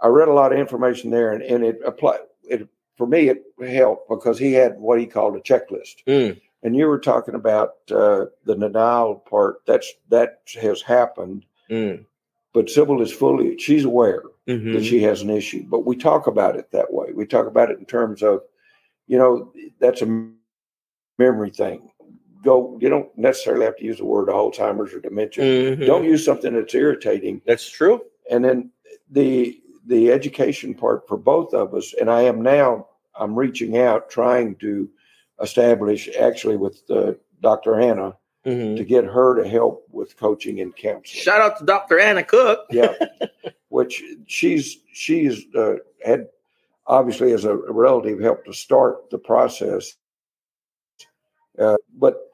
I 0.00 0.08
read 0.08 0.28
a 0.28 0.32
lot 0.32 0.52
of 0.52 0.58
information 0.58 1.10
there, 1.10 1.32
and, 1.32 1.42
and 1.42 1.64
it 1.64 1.80
applied. 1.84 2.20
It 2.48 2.68
for 2.96 3.06
me, 3.06 3.28
it 3.28 3.42
helped 3.60 4.08
because 4.08 4.38
he 4.38 4.52
had 4.52 4.78
what 4.78 5.00
he 5.00 5.06
called 5.06 5.36
a 5.36 5.40
checklist. 5.40 6.04
Mm. 6.06 6.40
And 6.62 6.76
you 6.76 6.86
were 6.86 6.98
talking 7.00 7.34
about 7.34 7.70
uh, 7.90 8.26
the 8.44 8.54
denial 8.54 9.16
part. 9.16 9.56
That's 9.66 9.92
that 10.10 10.40
has 10.60 10.80
happened, 10.82 11.44
Mm. 11.70 12.04
but 12.52 12.70
Sybil 12.70 13.02
is 13.02 13.12
fully 13.12 13.58
she's 13.58 13.84
aware 13.84 14.22
Mhm. 14.46 14.74
that 14.74 14.84
she 14.84 15.02
has 15.02 15.22
an 15.22 15.30
issue. 15.30 15.64
But 15.68 15.84
we 15.86 15.96
talk 15.96 16.26
about 16.26 16.56
it 16.56 16.70
that 16.70 16.92
way. 16.92 17.12
We 17.12 17.26
talk 17.26 17.46
about 17.46 17.70
it 17.70 17.78
in 17.78 17.86
terms 17.86 18.22
of, 18.22 18.42
you 19.08 19.18
know, 19.18 19.52
that's 19.80 20.02
a 20.02 20.28
memory 21.18 21.50
thing. 21.50 21.90
Go. 22.42 22.76
You 22.80 22.88
don't 22.90 23.16
necessarily 23.16 23.64
have 23.64 23.76
to 23.76 23.84
use 23.84 23.98
the 23.98 24.04
word 24.04 24.28
Alzheimer's 24.28 24.92
or 24.92 25.00
dementia. 25.00 25.44
Mhm. 25.76 25.86
Don't 25.86 26.04
use 26.04 26.24
something 26.24 26.52
that's 26.54 26.74
irritating. 26.74 27.40
That's 27.46 27.68
true. 27.68 28.02
And 28.30 28.44
then 28.44 28.70
the 29.10 29.60
the 29.86 30.10
education 30.10 30.74
part 30.74 31.06
for 31.06 31.16
both 31.18 31.52
of 31.54 31.74
us. 31.74 31.94
And 32.00 32.10
I 32.10 32.22
am 32.22 32.40
now. 32.42 32.88
I'm 33.14 33.34
reaching 33.34 33.76
out, 33.78 34.08
trying 34.10 34.56
to 34.56 34.88
establish 35.40 36.08
actually 36.18 36.56
with 36.56 36.82
uh, 36.90 37.12
Dr. 37.42 37.78
Anna 37.80 38.16
Mhm. 38.46 38.76
to 38.76 38.84
get 38.84 39.04
her 39.04 39.42
to 39.42 39.48
help 39.48 39.86
with 39.90 40.16
coaching 40.18 40.60
and 40.60 40.74
counseling. 40.76 41.22
Shout 41.22 41.40
out 41.40 41.58
to 41.58 41.64
Dr. 41.64 41.98
Anna 41.98 42.22
Cook. 42.22 42.66
yeah, 42.70 42.92
which 43.68 44.02
she's 44.26 44.78
she's 44.92 45.44
uh, 45.54 45.76
had 46.04 46.28
obviously 46.86 47.32
as 47.32 47.44
a 47.46 47.54
relative 47.56 48.20
helped 48.20 48.46
to 48.46 48.52
start 48.52 49.08
the 49.10 49.18
process. 49.18 49.94
Uh, 51.58 51.76
but 51.98 52.30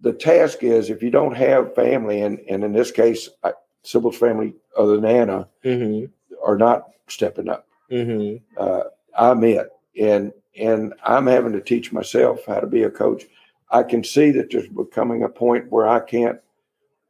the 0.00 0.12
task 0.12 0.62
is 0.62 0.90
if 0.90 1.02
you 1.02 1.10
don't 1.10 1.36
have 1.36 1.74
family, 1.74 2.22
and, 2.22 2.40
and 2.48 2.64
in 2.64 2.72
this 2.72 2.90
case, 2.90 3.28
I, 3.44 3.52
Sybil's 3.82 4.16
family, 4.16 4.54
other 4.76 4.96
than 4.96 5.04
Anna, 5.04 5.48
Mhm. 5.64 6.10
are 6.44 6.56
not 6.56 6.90
stepping 7.08 7.48
up. 7.48 7.66
Mhm. 7.90 8.40
Uh, 8.56 8.84
I'm 9.16 9.44
it, 9.44 9.70
and 9.98 10.32
and 10.56 10.92
I'm 11.02 11.26
having 11.26 11.52
to 11.52 11.60
teach 11.60 11.92
myself 11.92 12.44
how 12.46 12.60
to 12.60 12.66
be 12.66 12.82
a 12.82 12.90
coach. 12.90 13.24
I 13.70 13.82
can 13.82 14.04
see 14.04 14.30
that 14.32 14.50
there's 14.50 14.68
becoming 14.68 15.22
a 15.22 15.28
point 15.28 15.70
where 15.70 15.88
I 15.88 16.00
can't 16.00 16.38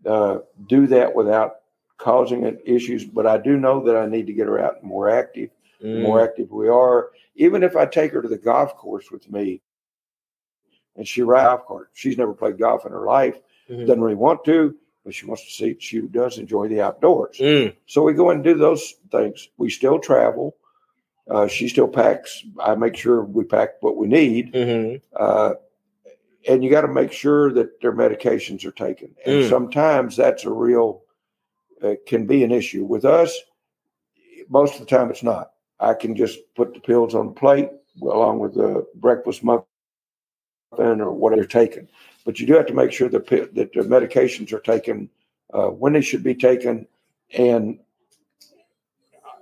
uh, 0.07 0.39
do 0.69 0.87
that 0.89 1.15
without 1.15 1.57
causing 1.97 2.45
it 2.45 2.61
issues. 2.65 3.05
But 3.05 3.27
I 3.27 3.39
do 3.39 3.57
know 3.57 3.85
that 3.85 3.97
I 3.97 4.07
need 4.07 4.27
to 4.27 4.33
get 4.33 4.47
her 4.49 4.59
out 4.59 4.83
more 4.83 5.09
active. 5.09 5.51
Mm. 5.83 6.03
more 6.03 6.21
active 6.23 6.53
we 6.53 6.69
are, 6.69 7.11
even 7.35 7.65
if 7.65 7.75
I 7.75 7.87
take 7.87 8.13
her 8.13 8.23
to 8.23 8.29
the 8.29 8.39
golf 8.39 8.77
course 8.77 9.11
with 9.11 9.29
me, 9.29 9.61
and 10.97 11.07
she 11.07 11.23
rides 11.23 11.47
golf 11.47 11.67
cart. 11.67 11.91
She's 11.95 12.19
never 12.19 12.35
played 12.35 12.59
golf 12.59 12.85
in 12.87 12.93
her 12.93 13.05
life. 13.07 13.41
Mhm. 13.69 13.87
Doesn't 13.87 14.03
really 14.03 14.15
want 14.17 14.45
to, 14.45 14.75
but 15.05 15.15
she 15.15 15.27
wants 15.27 15.45
to 15.45 15.51
see. 15.51 15.77
She 15.79 16.01
does 16.01 16.39
enjoy 16.39 16.69
the 16.69 16.81
outdoors. 16.81 17.39
Mm. 17.39 17.75
So 17.87 18.03
we 18.03 18.13
go 18.13 18.31
and 18.31 18.43
do 18.45 18.55
those 18.55 18.95
things. 19.11 19.49
We 19.57 19.71
still 19.71 19.99
travel. 19.99 20.57
Uh, 21.29 21.47
she 21.47 21.69
still 21.69 21.89
packs. 21.89 22.45
I 22.59 22.75
make 22.75 22.97
sure 22.97 23.23
we 23.23 23.45
pack 23.45 23.81
what 23.81 23.97
we 23.97 24.09
need. 24.09 24.53
Mhm. 24.53 25.01
Uh, 25.15 25.55
and 26.49 26.65
you 26.65 26.71
got 26.71 26.81
to 26.81 26.89
make 26.89 27.13
sure 27.13 27.53
that 27.53 27.81
their 27.81 27.93
medications 27.93 28.65
are 28.65 28.73
taken. 28.73 29.15
And 29.25 29.45
Mm. 29.45 29.49
sometimes 29.49 30.17
that's 30.17 30.45
a 30.45 30.51
real, 30.51 31.03
uh, 31.81 31.95
can 32.07 32.27
be 32.27 32.43
an 32.43 32.51
issue. 32.51 32.85
With 32.85 33.05
us, 33.05 33.37
most 34.49 34.75
of 34.75 34.81
the 34.81 34.87
time 34.87 35.11
it's 35.11 35.23
not. 35.23 35.53
I 35.79 35.95
can 35.95 36.17
just 36.17 36.41
put 36.55 36.75
the 36.75 36.81
pills 36.81 37.15
on 37.15 37.27
the 37.29 37.33
plate 37.33 37.71
along 38.03 38.41
with 38.41 38.55
the 38.55 38.87
breakfast 38.97 39.45
muffin 39.45 39.65
or 40.79 41.13
whatever 41.13 41.43
they're 41.43 41.49
taking. 41.67 41.89
But 42.25 42.39
you 42.39 42.47
do 42.47 42.55
have 42.55 42.67
to 42.67 42.75
make 42.75 42.93
sure 42.93 43.09
that, 43.09 43.27
that 43.29 43.73
the 43.73 43.81
medications 43.81 44.53
are 44.53 44.61
taken 44.61 45.11
uh, 45.53 45.69
when 45.69 45.93
they 45.93 46.01
should 46.03 46.23
be 46.23 46.35
taken 46.35 46.87
and 47.37 47.79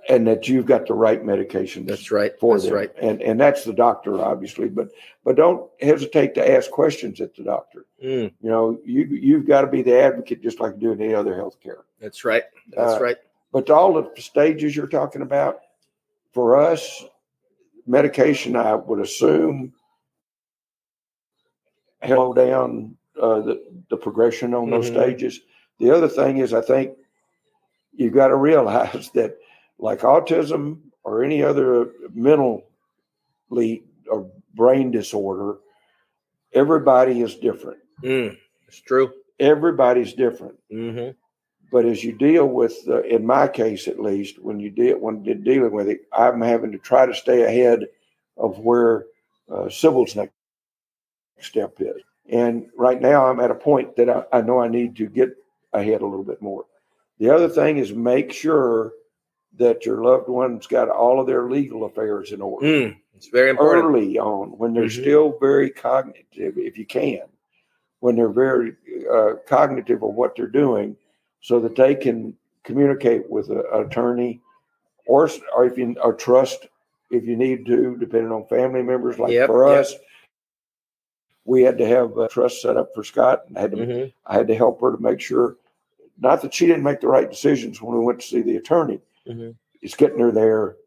and 0.09 0.25
that 0.25 0.47
you've 0.47 0.65
got 0.65 0.87
the 0.87 0.95
right 0.95 1.23
medication. 1.23 1.85
That's 1.85 2.09
right. 2.09 2.31
for 2.39 2.55
That's 2.55 2.65
them. 2.65 2.73
right. 2.73 2.91
And 2.99 3.21
and 3.21 3.39
that's 3.39 3.63
the 3.63 3.71
doctor, 3.73 4.19
obviously. 4.19 4.67
But 4.67 4.89
but 5.23 5.35
don't 5.35 5.69
hesitate 5.79 6.33
to 6.35 6.51
ask 6.51 6.71
questions 6.71 7.21
at 7.21 7.35
the 7.35 7.43
doctor. 7.43 7.85
Mm. 8.03 8.33
You 8.41 8.49
know, 8.49 8.79
you 8.83 9.05
you've 9.05 9.47
got 9.47 9.61
to 9.61 9.67
be 9.67 9.83
the 9.83 9.99
advocate, 10.01 10.41
just 10.41 10.59
like 10.59 10.79
doing 10.79 11.01
any 11.01 11.13
other 11.13 11.35
health 11.35 11.59
care. 11.61 11.83
That's 11.99 12.25
right. 12.25 12.43
That's 12.75 12.93
Uh, 12.93 12.99
right. 13.03 13.17
But 13.53 13.69
all 13.69 13.93
the 13.93 14.09
stages 14.19 14.75
you're 14.75 14.87
talking 14.87 15.21
about, 15.21 15.59
for 16.33 16.57
us, 16.57 17.03
medication, 17.85 18.55
I 18.55 18.73
would 18.75 18.99
assume, 19.01 19.73
slow 22.05 22.33
down 22.33 22.97
uh, 23.21 23.41
the 23.41 23.63
the 23.89 23.97
progression 23.97 24.53
on 24.53 24.69
those 24.69 24.89
Mhm. 24.89 24.93
stages. 24.93 25.41
The 25.79 25.91
other 25.91 26.07
thing 26.07 26.37
is, 26.37 26.53
I 26.53 26.61
think 26.61 26.97
you've 27.93 28.13
got 28.13 28.29
to 28.29 28.35
realize 28.35 29.09
that, 29.15 29.37
like 29.79 29.99
autism 30.01 30.79
or 31.03 31.23
any 31.23 31.43
other 31.43 31.91
mentally 32.13 32.63
or 34.09 34.29
brain 34.53 34.91
disorder, 34.91 35.57
everybody 36.53 37.21
is 37.21 37.35
different. 37.35 37.79
Mm. 38.03 38.37
It's 38.67 38.79
true. 38.81 39.11
Everybody's 39.39 40.13
different. 40.13 40.57
hmm 40.69 41.09
But 41.71 41.85
as 41.85 42.03
you 42.03 42.11
deal 42.13 42.47
with, 42.47 42.77
uh, 42.87 43.01
in 43.03 43.25
my 43.25 43.47
case 43.47 43.87
at 43.87 43.99
least, 43.99 44.39
when 44.39 44.59
you 44.59 44.69
deal 44.69 44.97
when 44.99 45.23
you're 45.25 45.35
dealing 45.35 45.71
with 45.71 45.87
it, 45.89 46.01
I'm 46.13 46.41
having 46.41 46.71
to 46.73 46.77
try 46.77 47.05
to 47.05 47.13
stay 47.13 47.43
ahead 47.43 47.87
of 48.37 48.59
where 48.59 49.05
uh, 49.51 49.69
Sybil's 49.69 50.15
next 50.15 50.33
step 51.43 51.75
is. 51.79 52.01
And 52.29 52.67
right 52.77 53.01
now, 53.01 53.25
I'm 53.25 53.39
at 53.39 53.51
a 53.51 53.55
point 53.55 53.95
that 53.97 54.09
I, 54.09 54.23
I 54.31 54.41
know 54.41 54.59
I 54.59 54.67
need 54.67 54.95
to 54.97 55.07
get 55.07 55.35
ahead 55.73 56.01
a 56.01 56.05
little 56.05 56.23
bit 56.23 56.41
more. 56.41 56.65
The 57.19 57.29
other 57.29 57.49
thing 57.49 57.77
is 57.77 57.93
make 57.93 58.31
sure 58.31 58.93
that 59.57 59.85
your 59.85 60.03
loved 60.03 60.29
one's 60.29 60.65
got 60.67 60.89
all 60.89 61.19
of 61.19 61.27
their 61.27 61.49
legal 61.49 61.83
affairs 61.85 62.31
in 62.31 62.41
order 62.41 62.65
Mm. 62.65 62.97
It's 63.15 63.27
very 63.27 63.49
important. 63.51 63.85
early 63.85 64.17
on 64.17 64.49
when 64.57 64.73
they're 64.73 64.85
Mhm. 64.85 65.01
still 65.01 65.37
very 65.39 65.69
cognitive, 65.69 66.57
if 66.57 66.77
you 66.77 66.85
can, 66.85 67.21
when 67.99 68.15
they're 68.15 68.29
very 68.29 68.75
uh, 69.11 69.33
cognitive 69.47 70.01
of 70.03 70.13
what 70.15 70.35
they're 70.35 70.47
doing, 70.47 70.95
so 71.41 71.59
that 71.59 71.75
they 71.75 71.93
can 71.95 72.35
communicate 72.63 73.29
with 73.29 73.49
a- 73.49 73.69
an 73.73 73.85
attorney, 73.87 74.39
or 75.05 75.29
or 75.55 75.65
if 75.65 75.77
you 75.77 75.95
or 76.03 76.13
trust 76.13 76.67
if 77.11 77.25
you 77.25 77.35
need 77.35 77.65
to, 77.65 77.97
depending 77.97 78.31
on 78.31 78.45
family 78.45 78.81
members. 78.81 79.19
Like 79.19 79.33
Yep, 79.33 79.47
for 79.47 79.67
yep. 79.67 79.85
We 81.45 81.63
had 81.63 81.77
to 81.79 81.87
have 81.87 82.17
a 82.17 82.27
trust 82.27 82.61
set 82.61 82.77
up 82.77 82.93
for 82.93 83.03
Scott, 83.03 83.43
and 83.47 83.57
I 83.57 83.61
had 83.61 83.71
to 83.71 83.77
Mhm. 83.77 84.13
I 84.25 84.33
had 84.35 84.47
to 84.47 84.55
help 84.55 84.79
her 84.81 84.91
to 84.95 85.01
make 85.01 85.19
sure, 85.19 85.57
not 86.19 86.41
that 86.41 86.53
she 86.53 86.67
didn't 86.67 86.83
make 86.83 87.01
the 87.01 87.07
right 87.07 87.29
decisions 87.29 87.81
when 87.81 87.97
we 87.97 88.03
went 88.05 88.19
to 88.21 88.27
see 88.27 88.41
the 88.41 88.57
attorney. 88.57 89.01
Mhm. 89.27 89.55
It's 89.81 89.95
getting 89.95 90.19
her 90.19 90.31
there, 90.31 90.77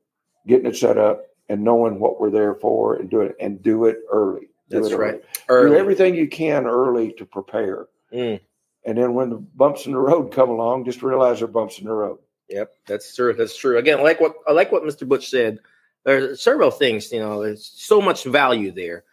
getting 0.46 0.66
it 0.66 0.76
set 0.76 0.96
up, 0.98 1.26
and 1.48 1.62
knowing 1.64 1.98
what 1.98 2.20
we're 2.20 2.30
there 2.30 2.54
for, 2.54 2.94
and 2.94 3.10
doing 3.10 3.28
it, 3.30 3.36
and 3.40 3.62
do 3.62 3.84
it 3.86 3.98
early. 4.10 4.48
Do 4.70 4.76
That's 4.80 4.90
it 4.90 4.94
early. 4.94 5.04
right. 5.04 5.22
Do 5.48 5.74
everything 5.74 6.14
you 6.14 6.28
can 6.28 6.66
early 6.66 7.12
to 7.14 7.26
prepare, 7.26 7.86
Mm. 8.12 8.40
and 8.84 8.96
then 8.98 9.14
when 9.14 9.30
the 9.30 9.36
bumps 9.36 9.86
in 9.86 9.92
the 9.92 9.98
road 9.98 10.30
come 10.32 10.48
along, 10.50 10.84
just 10.84 11.02
realize 11.02 11.40
they're 11.40 11.48
bumps 11.48 11.78
in 11.80 11.84
the 11.86 11.92
road. 11.92 12.18
Yep, 12.48 12.74
that's 12.86 13.14
true. 13.16 13.32
That's 13.32 13.56
true. 13.56 13.78
Again, 13.78 14.02
like 14.02 14.20
what 14.20 14.36
I 14.46 14.52
like 14.52 14.70
what 14.70 14.84
Mr. 14.84 15.06
Butch 15.08 15.28
said. 15.30 15.58
There's 16.04 16.42
several 16.42 16.70
things. 16.70 17.10
You 17.10 17.20
know, 17.20 17.42
there's 17.42 17.64
so 17.64 18.00
much 18.00 18.24
value 18.24 18.70
there. 18.70 19.04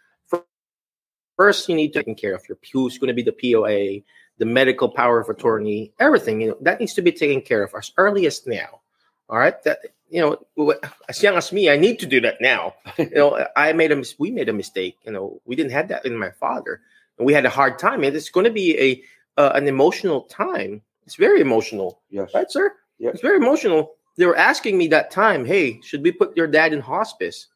Fir- 1.42 1.52
First, 1.52 1.68
you 1.68 1.74
need 1.76 1.92
to 1.94 2.02
take 2.02 2.16
care 2.18 2.34
of 2.34 2.48
your 2.48 2.58
who's 2.72 2.98
going 2.98 3.08
to 3.08 3.14
be 3.14 3.22
the 3.22 3.32
POA, 3.32 4.02
the 4.38 4.44
medical 4.46 4.88
power 4.88 5.20
of 5.20 5.28
attorney, 5.28 5.92
everything. 5.98 6.40
You 6.40 6.48
know 6.50 6.56
that 6.60 6.80
needs 6.80 6.94
to 6.94 7.02
be 7.02 7.12
taken 7.12 7.40
care 7.42 7.62
of 7.62 7.72
as 7.76 7.92
early 7.96 8.26
as 8.26 8.46
now. 8.46 8.80
All 9.28 9.38
right, 9.38 9.62
that 9.64 9.78
you 10.10 10.20
know, 10.56 10.76
as 11.08 11.22
young 11.22 11.36
as 11.36 11.52
me, 11.52 11.70
I 11.70 11.76
need 11.76 11.98
to 12.00 12.06
do 12.06 12.20
that 12.20 12.40
now. 12.40 12.74
You 12.98 13.10
know, 13.14 13.46
I 13.56 13.72
made 13.72 13.92
a 13.92 14.02
we 14.18 14.30
made 14.30 14.48
a 14.48 14.52
mistake. 14.52 14.98
You 15.06 15.12
know, 15.12 15.40
we 15.44 15.56
didn't 15.56 15.72
have 15.72 15.88
that 15.88 16.04
in 16.06 16.18
my 16.18 16.30
father, 16.30 16.80
and 17.18 17.26
we 17.26 17.32
had 17.34 17.46
a 17.46 17.50
hard 17.50 17.78
time. 17.78 18.04
And 18.04 18.14
it's 18.16 18.30
going 18.30 18.44
to 18.46 18.52
be 18.52 18.78
a 18.78 19.40
uh, 19.40 19.52
an 19.54 19.66
emotional 19.68 20.22
time. 20.22 20.82
It's 21.06 21.16
very 21.16 21.40
emotional, 21.40 22.00
Yes. 22.10 22.30
right, 22.34 22.50
sir? 22.50 22.74
Yes. 22.98 23.14
It's 23.14 23.22
very 23.22 23.36
emotional. 23.38 23.94
They 24.16 24.26
were 24.26 24.36
asking 24.36 24.78
me 24.78 24.88
that 24.88 25.10
time, 25.10 25.44
hey, 25.44 25.80
should 25.82 26.02
we 26.02 26.12
put 26.12 26.36
your 26.36 26.46
dad 26.46 26.72
in 26.72 26.80
hospice? 26.80 27.48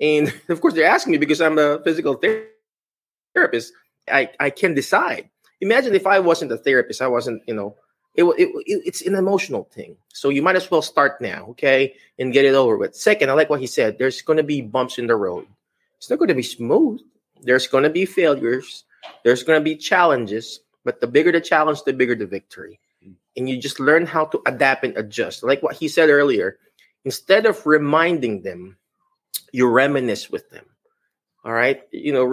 And 0.00 0.32
of 0.50 0.60
course, 0.60 0.74
they're 0.74 0.84
asking 0.84 1.12
me 1.12 1.18
because 1.18 1.40
I'm 1.40 1.58
a 1.58 1.82
physical 1.84 2.14
ther- 2.14 2.48
therapist. 3.34 3.72
I, 4.10 4.30
I 4.40 4.50
can 4.50 4.74
decide. 4.74 5.28
imagine 5.60 5.94
if 5.94 6.06
I 6.06 6.20
wasn't 6.20 6.52
a 6.52 6.56
therapist, 6.56 7.02
I 7.02 7.06
wasn't, 7.06 7.42
you 7.46 7.54
know, 7.54 7.76
it, 8.14 8.24
it, 8.24 8.48
it, 8.66 8.82
it's 8.86 9.02
an 9.02 9.14
emotional 9.14 9.64
thing. 9.72 9.96
So 10.12 10.28
you 10.28 10.42
might 10.42 10.56
as 10.56 10.70
well 10.70 10.82
start 10.82 11.20
now, 11.20 11.46
okay, 11.50 11.94
and 12.18 12.32
get 12.32 12.44
it 12.44 12.54
over 12.54 12.76
with. 12.76 12.94
Second, 12.94 13.30
I 13.30 13.32
like 13.34 13.50
what 13.50 13.60
he 13.60 13.66
said. 13.66 13.98
There's 13.98 14.22
going 14.22 14.36
to 14.36 14.42
be 14.44 14.60
bumps 14.60 14.98
in 14.98 15.06
the 15.06 15.16
road. 15.16 15.46
It's 15.98 16.10
not 16.10 16.18
going 16.18 16.28
to 16.28 16.34
be 16.34 16.42
smooth. 16.42 17.00
There's 17.42 17.66
going 17.66 17.84
to 17.84 17.90
be 17.90 18.06
failures. 18.06 18.84
There's 19.24 19.42
going 19.42 19.58
to 19.58 19.64
be 19.64 19.76
challenges. 19.76 20.60
But 20.84 21.00
the 21.00 21.06
bigger 21.06 21.32
the 21.32 21.40
challenge, 21.40 21.82
the 21.82 21.92
bigger 21.92 22.14
the 22.14 22.26
victory. 22.26 22.78
And 23.36 23.48
you 23.48 23.56
just 23.56 23.80
learn 23.80 24.06
how 24.06 24.26
to 24.26 24.40
adapt 24.46 24.84
and 24.84 24.96
adjust. 24.96 25.42
Like 25.42 25.62
what 25.62 25.76
he 25.76 25.88
said 25.88 26.08
earlier, 26.08 26.58
instead 27.04 27.46
of 27.46 27.66
reminding 27.66 28.42
them, 28.42 28.76
you 29.52 29.66
reminisce 29.66 30.30
with 30.30 30.48
them. 30.50 30.64
All 31.44 31.52
right, 31.52 31.82
you 31.90 32.12
know, 32.12 32.24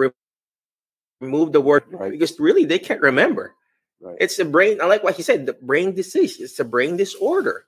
remove 1.22 1.52
the 1.52 1.60
word 1.60 1.84
Right. 1.88 2.10
because 2.10 2.38
really 2.38 2.64
they 2.66 2.78
can't 2.78 3.00
remember. 3.00 3.54
Right. 4.00 4.16
It's 4.20 4.38
a 4.40 4.44
brain. 4.44 4.80
I 4.82 4.86
like 4.86 5.04
what 5.04 5.14
he 5.14 5.22
said. 5.22 5.46
The 5.46 5.54
brain 5.54 5.94
disease. 5.94 6.40
It's 6.40 6.58
a 6.58 6.64
brain 6.66 6.96
disorder. 6.98 7.64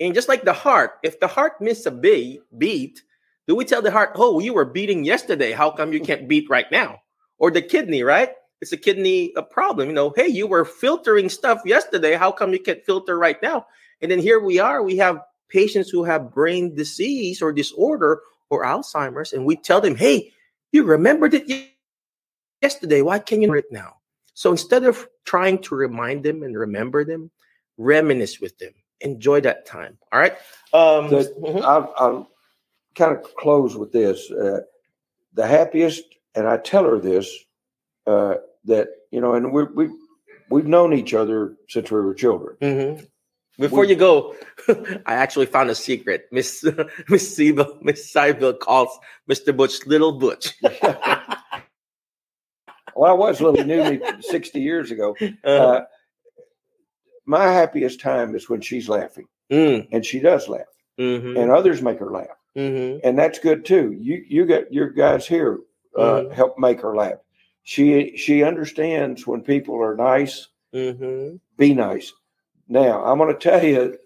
And 0.00 0.14
just 0.14 0.28
like 0.28 0.42
the 0.42 0.54
heart, 0.54 0.92
if 1.02 1.20
the 1.20 1.26
heart 1.28 1.60
misses 1.60 1.86
a 1.86 1.90
beat, 1.90 2.40
beat, 2.56 3.02
do 3.46 3.54
we 3.54 3.64
tell 3.64 3.82
the 3.82 3.90
heart, 3.90 4.12
"Oh, 4.16 4.38
you 4.40 4.54
were 4.54 4.64
beating 4.64 5.04
yesterday. 5.04 5.52
How 5.52 5.70
come 5.70 5.92
you 5.92 6.00
can't 6.00 6.28
beat 6.28 6.48
right 6.48 6.70
now?" 6.72 7.02
Or 7.38 7.50
the 7.50 7.62
kidney, 7.62 8.02
right? 8.02 8.32
It's 8.60 8.72
a 8.72 8.76
kidney 8.76 9.32
a 9.36 9.42
problem. 9.42 9.88
You 9.88 9.94
know, 9.94 10.10
hey, 10.16 10.28
you 10.28 10.46
were 10.46 10.64
filtering 10.64 11.28
stuff 11.28 11.60
yesterday. 11.64 12.14
How 12.16 12.32
come 12.32 12.52
you 12.52 12.58
can't 12.60 12.84
filter 12.84 13.18
right 13.18 13.40
now? 13.42 13.66
And 14.00 14.10
then 14.10 14.18
here 14.18 14.40
we 14.40 14.58
are. 14.58 14.82
We 14.82 14.96
have 14.98 15.20
patients 15.48 15.90
who 15.90 16.04
have 16.04 16.32
brain 16.32 16.74
disease 16.74 17.42
or 17.42 17.52
disorder 17.52 18.20
or 18.50 18.64
Alzheimer's, 18.64 19.32
and 19.32 19.44
we 19.44 19.56
tell 19.56 19.80
them, 19.80 19.96
"Hey, 19.96 20.32
you 20.72 20.84
remembered 20.84 21.34
it 21.34 21.48
yesterday. 22.62 23.02
Why 23.02 23.18
can't 23.18 23.42
you 23.42 23.48
remember 23.48 23.58
it 23.66 23.72
now?" 23.72 23.94
So 24.34 24.50
instead 24.50 24.84
of 24.84 25.08
trying 25.24 25.58
to 25.62 25.74
remind 25.74 26.22
them 26.24 26.42
and 26.42 26.56
remember 26.56 27.04
them, 27.04 27.30
reminisce 27.76 28.40
with 28.40 28.56
them. 28.58 28.72
Enjoy 29.00 29.40
that 29.42 29.66
time. 29.66 29.98
All 30.12 30.20
right. 30.20 30.32
Um, 30.72 31.08
The- 31.10 31.34
mhm. 31.40 31.62
I'll, 31.62 31.94
I'll 31.98 32.30
kind 32.94 33.16
of 33.16 33.22
close 33.36 33.76
with 33.76 33.92
this. 33.92 34.30
Uh, 34.30 34.60
the 35.34 35.46
happiest, 35.46 36.02
and 36.34 36.46
I 36.48 36.56
tell 36.56 36.84
her 36.84 36.98
this, 36.98 37.32
uh, 38.06 38.34
that, 38.64 38.88
you 39.12 39.20
know, 39.20 39.34
and 39.34 39.52
we, 39.52 39.64
we, 39.64 39.88
we've 40.50 40.66
known 40.66 40.92
each 40.94 41.14
other 41.14 41.56
since 41.68 41.90
we 41.90 42.00
were 42.00 42.14
children. 42.14 42.56
Mhm. 42.60 43.06
Before 43.58 43.80
We- 43.80 43.88
you 43.90 43.96
go, 43.96 44.34
I 45.06 45.14
actually 45.14 45.46
found 45.46 45.68
a 45.70 45.74
secret. 45.74 46.26
Miss 46.32 46.64
Miss 47.08 47.36
Sybil, 47.36 47.78
Miss 47.82 48.10
Sybil 48.12 48.54
calls 48.54 48.96
Mr. 49.30 49.56
Butch 49.56 49.84
Little 49.86 50.12
Butch. 50.12 50.54
Well, 52.98 53.12
I 53.12 53.14
was 53.14 53.40
little, 53.40 53.64
knew 53.64 53.84
me 53.84 54.00
60 54.20 54.60
years 54.60 54.90
ago. 54.90 55.14
Uh, 55.44 55.48
Uh, 55.48 55.80
my 57.26 57.44
happiest 57.44 58.00
time 58.00 58.34
is 58.34 58.48
when 58.48 58.60
she's 58.60 58.88
laughing, 58.88 59.26
mm, 59.52 59.86
and 59.92 60.04
she 60.04 60.18
does 60.18 60.48
laugh, 60.48 60.66
mhm, 60.98 61.38
and 61.38 61.50
others 61.50 61.80
make 61.82 61.98
her 61.98 62.10
laugh. 62.10 62.36
mhm, 62.56 63.00
and 63.04 63.16
that's 63.18 63.38
good 63.38 63.64
too. 63.64 63.92
You 63.92 64.24
you 64.26 64.46
got 64.46 64.72
your 64.72 64.88
guys 64.90 65.26
here 65.28 65.58
uh, 65.96 66.22
Mhm. 66.22 66.32
help 66.32 66.58
make 66.58 66.80
her 66.80 66.96
laugh. 66.96 67.18
She 67.62 68.16
she 68.16 68.42
understands 68.42 69.26
when 69.26 69.42
people 69.42 69.76
are 69.80 69.94
nice. 69.94 70.48
mhm. 70.74 71.38
Be 71.56 71.74
nice. 71.74 72.12
Now 72.68 73.04
I'm 73.04 73.18
going 73.18 73.32
to 73.32 73.38
tell 73.38 73.62
you 73.64 73.98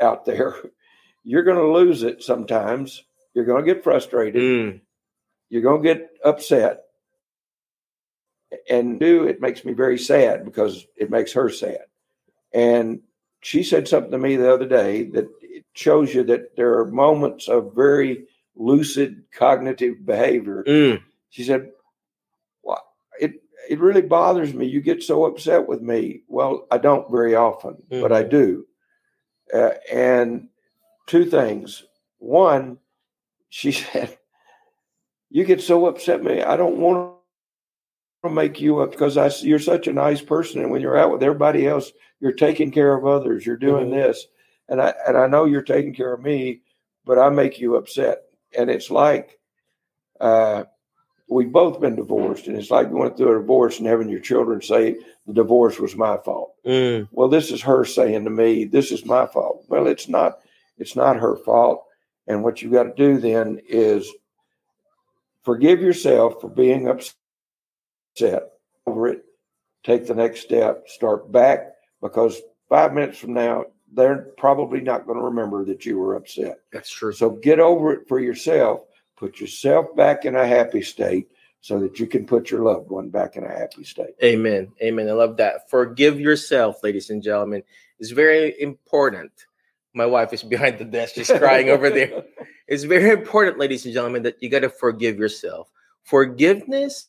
out 0.00 0.24
there, 0.26 0.54
you're 1.24 1.42
going 1.44 1.56
to 1.58 1.72
lose 1.72 2.02
it 2.02 2.22
sometimes. 2.22 3.02
You're 3.34 3.44
going 3.46 3.64
to 3.64 3.74
get 3.74 3.82
frustrated. 3.84 4.42
Mm, 4.42 4.80
You're 5.48 5.62
going 5.62 5.82
to 5.82 5.94
get 5.94 6.10
upset. 6.24 6.84
And 8.70 8.98
do 8.98 9.24
it 9.24 9.40
makes 9.40 9.64
me 9.64 9.72
very 9.72 9.98
sad 9.98 10.44
because 10.44 10.86
it 10.96 11.10
makes 11.10 11.32
her 11.34 11.50
sad. 11.50 11.84
And 12.52 13.00
she 13.40 13.62
said 13.62 13.86
something 13.86 14.10
to 14.10 14.18
me 14.18 14.36
the 14.36 14.52
other 14.52 14.66
day 14.66 15.04
that 15.10 15.28
it 15.42 15.64
shows 15.74 16.14
you 16.14 16.22
that 16.24 16.56
there 16.56 16.78
are 16.78 16.86
moments 16.86 17.48
of 17.48 17.74
very 17.74 18.26
lucid 18.56 19.22
cognitive 19.32 20.04
behavior. 20.04 20.64
mm, 20.66 21.02
She 21.30 21.44
said, 21.44 21.70
"Well, 22.62 22.82
it 23.20 23.34
it 23.68 23.78
really 23.80 24.02
bothers 24.02 24.54
me. 24.54 24.66
You 24.66 24.80
get 24.80 25.02
so 25.02 25.26
upset 25.26 25.68
with 25.68 25.82
me." 25.82 26.22
Well, 26.26 26.66
I 26.70 26.78
don't 26.78 27.10
very 27.10 27.34
often, 27.34 27.82
but 27.90 28.12
I 28.12 28.22
do. 28.22 28.66
Uh, 29.52 29.72
and 29.92 30.48
two 31.06 31.26
things. 31.26 31.84
One, 32.18 32.78
she 33.50 33.72
said, 33.82 34.18
"You 35.30 35.44
get 35.44 35.60
so 35.60 35.86
upset 35.86 36.24
me. 36.24 36.42
I 36.42 36.56
don't 36.56 36.78
want 36.78 37.17
to 38.24 38.30
make 38.30 38.60
you 38.60 38.80
up 38.80 38.90
because 38.90 39.16
I 39.16 39.30
you're 39.46 39.58
such 39.58 39.86
a 39.86 39.92
nice 39.92 40.20
person, 40.20 40.60
and 40.60 40.70
when 40.70 40.80
you're 40.80 40.98
out 40.98 41.12
with 41.12 41.22
everybody 41.22 41.66
else, 41.66 41.92
you're 42.20 42.32
taking 42.32 42.70
care 42.70 42.94
of 42.94 43.06
others. 43.06 43.46
You're 43.46 43.56
doing 43.56 43.88
Mhm. 43.88 43.92
this, 43.92 44.26
and 44.68 44.80
I 44.82 44.92
and 45.06 45.16
I 45.16 45.26
know 45.28 45.44
you're 45.44 45.62
taking 45.62 45.94
care 45.94 46.12
of 46.12 46.22
me, 46.22 46.62
but 47.04 47.18
I 47.18 47.28
make 47.30 47.58
you 47.60 47.76
upset." 47.76 48.24
And 48.56 48.70
it's 48.70 48.90
like. 48.90 49.38
Uh, 50.20 50.64
we've 51.28 51.52
both 51.52 51.78
been 51.80 51.94
divorced, 51.94 52.48
and 52.48 52.56
it's 52.56 52.72
like 52.72 52.90
going 52.90 53.14
through 53.14 53.36
a 53.36 53.38
divorce 53.40 53.78
and 53.78 53.86
having 53.86 54.08
your 54.08 54.18
children 54.18 54.60
say 54.60 54.96
the 55.28 55.32
divorce 55.32 55.78
was 55.78 55.94
my 55.94 56.16
fault. 56.16 56.54
mm, 56.66 57.06
Well, 57.12 57.28
this 57.28 57.52
is 57.52 57.62
her 57.62 57.84
saying 57.84 58.24
to 58.24 58.30
me, 58.30 58.64
"This 58.64 58.90
is 58.90 59.04
my 59.06 59.26
fault." 59.26 59.64
Well, 59.68 59.86
it's 59.86 60.08
not. 60.08 60.40
It's 60.78 60.96
not 60.96 61.18
her 61.20 61.36
fault. 61.36 61.84
And 62.26 62.42
what 62.42 62.62
you've 62.62 62.72
got 62.72 62.84
to 62.84 62.94
do 62.94 63.18
then 63.18 63.60
is 63.68 64.12
forgive 65.42 65.80
yourself 65.80 66.40
for 66.40 66.48
being 66.48 66.88
upset 66.88 67.14
over 68.86 69.08
it. 69.08 69.24
Take 69.84 70.06
the 70.06 70.14
next 70.14 70.40
step. 70.40 70.88
Start 70.88 71.30
back 71.30 71.72
because 72.02 72.40
five 72.68 72.92
minutes 72.92 73.18
from 73.18 73.34
now, 73.34 73.64
they're 73.92 74.28
probably 74.36 74.80
not 74.80 75.06
going 75.06 75.18
to 75.18 75.24
remember 75.24 75.64
that 75.64 75.86
you 75.86 75.98
were 75.98 76.14
upset. 76.14 76.60
That's 76.72 76.90
true. 76.90 77.12
So 77.12 77.30
get 77.30 77.58
over 77.58 77.92
it 77.92 78.08
for 78.08 78.20
yourself. 78.20 78.80
Put 79.16 79.40
yourself 79.40 79.94
back 79.96 80.24
in 80.24 80.36
a 80.36 80.46
happy 80.46 80.82
state 80.82 81.28
so 81.60 81.80
that 81.80 81.98
you 81.98 82.06
can 82.06 82.24
put 82.24 82.50
your 82.50 82.62
loved 82.62 82.90
one 82.90 83.08
back 83.08 83.36
in 83.36 83.44
a 83.44 83.48
happy 83.48 83.84
state. 83.84 84.14
Amen. 84.22 84.72
Amen. 84.82 85.08
I 85.08 85.12
love 85.12 85.36
that. 85.38 85.68
Forgive 85.70 86.20
yourself, 86.20 86.82
ladies 86.82 87.10
and 87.10 87.22
gentlemen. 87.22 87.62
It's 87.98 88.10
very 88.10 88.60
important. 88.60 89.32
My 89.94 90.06
wife 90.06 90.32
is 90.32 90.42
behind 90.54 90.78
the 90.78 90.84
desk. 90.84 91.14
She's 91.14 91.30
crying 91.30 91.70
over 91.70 91.90
there. 91.90 92.24
It's 92.68 92.84
very 92.84 93.12
important, 93.12 93.58
ladies 93.58 93.86
and 93.86 93.94
gentlemen, 93.94 94.24
that 94.24 94.42
you 94.42 94.50
got 94.50 94.58
to 94.58 94.68
forgive 94.68 95.18
yourself. 95.18 95.70
Forgiveness, 96.02 97.08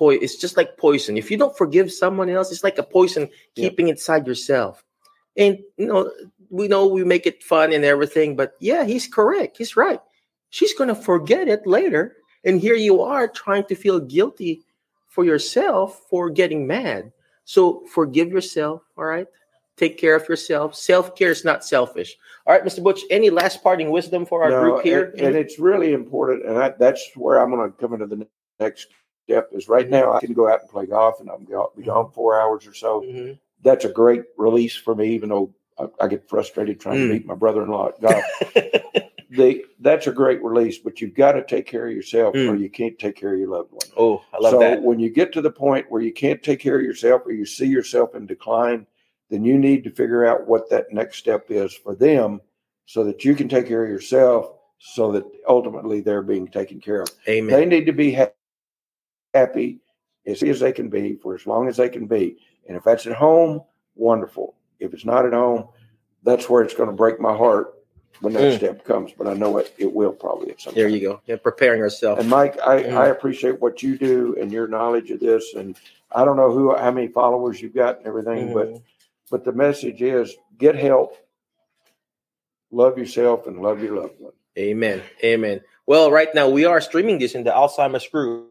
poi- 0.00 0.18
it's 0.24 0.36
just 0.36 0.56
like 0.56 0.78
poison. 0.78 1.16
If 1.18 1.30
you 1.30 1.36
don't 1.36 1.56
forgive 1.56 1.92
someone 1.92 2.30
else, 2.30 2.50
it's 2.50 2.64
like 2.64 2.78
a 2.78 2.82
poison 2.82 3.28
Yeah. 3.54 3.68
keeping 3.68 3.88
inside 3.88 4.26
yourself. 4.26 4.82
And 5.36 5.58
you 5.76 5.86
know, 5.86 6.10
we 6.48 6.66
know 6.66 6.86
we 6.86 7.04
make 7.04 7.26
it 7.26 7.42
fun 7.44 7.72
and 7.72 7.84
everything, 7.84 8.34
but 8.34 8.54
yeah, 8.58 8.84
he's 8.84 9.06
correct. 9.06 9.58
He's 9.58 9.76
right. 9.76 10.00
She's 10.48 10.74
gonna 10.74 10.94
forget 10.96 11.46
it 11.48 11.66
later, 11.66 12.16
and 12.44 12.58
here 12.60 12.74
you 12.74 13.02
are 13.02 13.28
trying 13.28 13.64
to 13.66 13.76
feel 13.76 14.00
guilty 14.00 14.62
for 15.08 15.24
yourself 15.24 16.02
for 16.08 16.30
getting 16.30 16.66
mad. 16.66 17.12
So 17.44 17.84
forgive 17.92 18.28
yourself. 18.32 18.82
All 18.96 19.04
right. 19.04 19.26
Take 19.76 19.98
care 19.98 20.14
of 20.16 20.28
yourself. 20.28 20.74
Self 20.74 21.14
care 21.16 21.30
is 21.30 21.44
not 21.44 21.64
selfish. 21.64 22.16
All 22.46 22.52
right, 22.54 22.64
Mr. 22.64 22.82
Butch, 22.82 23.00
any 23.10 23.30
last 23.30 23.62
parting 23.62 23.90
wisdom 23.90 24.26
for 24.26 24.42
our 24.44 24.50
No, 24.50 24.60
group 24.60 24.82
here? 24.82 25.10
And, 25.16 25.28
and 25.28 25.36
it's 25.36 25.58
really 25.58 25.92
important. 25.92 26.44
And 26.46 26.58
I, 26.58 26.70
that's 26.78 27.02
where 27.16 27.38
I'm 27.40 27.50
going 27.50 27.70
to 27.70 27.76
come 27.78 27.94
into 27.94 28.06
the 28.06 28.26
next 28.58 28.88
step 29.30 29.50
is 29.52 29.68
right 29.68 29.86
Mhm. 29.86 29.90
now 29.90 30.12
I 30.12 30.20
can 30.20 30.32
go 30.32 30.48
out 30.48 30.60
and 30.62 30.68
play 30.70 30.86
golf 30.86 31.20
and 31.20 31.30
I'm 31.30 31.44
be 31.76 31.82
gone 31.84 32.10
four 32.12 32.38
hours 32.40 32.66
or 32.66 32.74
so. 32.74 33.02
Mhm. 33.02 33.38
That's 33.62 33.84
a 33.84 33.88
great 33.92 34.24
release 34.36 34.74
for 34.76 34.94
me, 34.94 35.10
even 35.14 35.28
though 35.28 35.54
I, 35.78 35.86
I 36.00 36.08
get 36.08 36.28
frustrated 36.28 36.80
trying 36.80 36.98
Mm. 36.98 37.08
to 37.08 37.12
beat 37.14 37.26
my 37.26 37.34
brother-in-law 37.34 37.88
at 37.90 38.00
golf. 38.00 38.24
they, 39.30 39.62
that's 39.78 40.06
a 40.08 40.12
great 40.12 40.42
release, 40.42 40.78
but 40.78 41.00
you've 41.00 41.14
got 41.14 41.32
to 41.32 41.44
take 41.44 41.66
care 41.66 41.86
of 41.86 41.92
yourself 41.92 42.34
or 42.34 42.56
you 42.56 42.68
can't 42.68 42.98
take 42.98 43.14
care 43.16 43.32
of 43.34 43.38
your 43.38 43.48
loved 43.48 43.70
one. 43.72 43.86
oh, 43.96 44.22
I 44.32 44.38
love 44.40 44.52
so 44.52 44.58
that. 44.58 44.78
So 44.78 44.84
when 44.84 44.98
you 44.98 45.10
get 45.10 45.32
to 45.34 45.40
the 45.40 45.50
point 45.52 45.86
where 45.90 46.02
you 46.02 46.12
can't 46.12 46.42
take 46.42 46.58
care 46.58 46.76
of 46.76 46.82
yourself 46.82 47.22
or 47.24 47.32
you 47.32 47.46
see 47.46 47.66
yourself 47.66 48.14
in 48.16 48.26
decline, 48.26 48.86
then 49.30 49.44
you 49.44 49.56
need 49.56 49.84
to 49.84 49.90
figure 49.90 50.26
out 50.26 50.48
what 50.48 50.68
that 50.70 50.92
next 50.92 51.18
step 51.18 51.46
is 51.50 51.72
for 51.72 51.94
them 51.94 52.40
so 52.86 53.04
that 53.04 53.24
you 53.24 53.36
can 53.36 53.48
take 53.48 53.68
care 53.68 53.84
of 53.84 53.90
yourself 53.90 54.52
so 54.78 55.12
that 55.12 55.24
ultimately 55.46 56.00
they're 56.00 56.22
being 56.22 56.48
taken 56.48 56.80
care 56.80 57.02
of. 57.02 57.08
Amen. 57.28 57.54
They 57.54 57.66
need 57.66 57.86
to 57.86 57.92
be 57.92 58.10
happy 59.34 59.80
as 60.26 60.42
as 60.42 60.60
they 60.60 60.72
can 60.72 60.88
be 60.88 61.16
for 61.16 61.34
as 61.34 61.46
long 61.46 61.68
as 61.68 61.76
they 61.76 61.88
can 61.88 62.06
be. 62.06 62.36
And 62.68 62.76
if 62.76 62.84
that's 62.84 63.06
at 63.06 63.14
home, 63.14 63.62
wonderful. 63.94 64.54
If 64.78 64.92
it's 64.94 65.04
not 65.04 65.26
at 65.26 65.32
home, 65.32 65.68
that's 66.22 66.48
where 66.48 66.62
it's 66.62 66.74
going 66.74 66.88
to 66.90 66.94
break 66.94 67.20
my 67.20 67.34
heart 67.36 67.74
when 68.20 68.32
that 68.34 68.52
Mm. 68.52 68.56
step 68.56 68.84
comes. 68.84 69.12
But 69.16 69.26
I 69.26 69.32
know 69.34 69.58
it, 69.58 69.74
it 69.78 69.92
will 69.92 70.12
probably 70.12 70.50
at 70.50 70.60
some 70.60 70.74
there 70.74 70.86
time. 70.88 70.94
you 70.94 71.00
go. 71.00 71.20
Yeah, 71.26 71.36
preparing 71.36 71.80
ourselves. 71.82 72.20
And 72.20 72.28
Mike, 72.30 72.58
I, 72.60 72.82
Mm. 72.82 72.92
I 72.96 73.06
appreciate 73.08 73.60
what 73.60 73.82
you 73.82 73.96
do 73.96 74.36
and 74.40 74.52
your 74.52 74.68
knowledge 74.68 75.10
of 75.10 75.20
this. 75.20 75.54
And 75.54 75.76
I 76.12 76.24
don't 76.24 76.36
know 76.36 76.50
who, 76.52 76.74
how 76.76 76.90
many 76.90 77.08
followers 77.08 77.60
you've 77.62 77.74
got 77.74 77.98
and 77.98 78.06
everything, 78.06 78.52
but 78.52 78.68
Mhm. 78.68 78.82
but 79.30 79.44
the 79.44 79.52
message 79.52 80.02
is 80.02 80.36
get 80.58 80.74
help, 80.74 81.16
love 82.70 82.98
yourself, 82.98 83.46
and 83.46 83.60
love 83.62 83.82
your 83.82 83.96
loved 83.96 84.18
one. 84.20 84.32
Amen. 84.58 85.02
Amen. 85.24 85.60
Well, 85.86 86.10
right 86.10 86.32
now 86.34 86.48
we 86.48 86.64
are 86.64 86.80
streaming 86.80 87.18
this 87.18 87.34
in 87.34 87.44
the 87.44 87.50
Alzheimer's 87.50 88.06
group. 88.08 88.49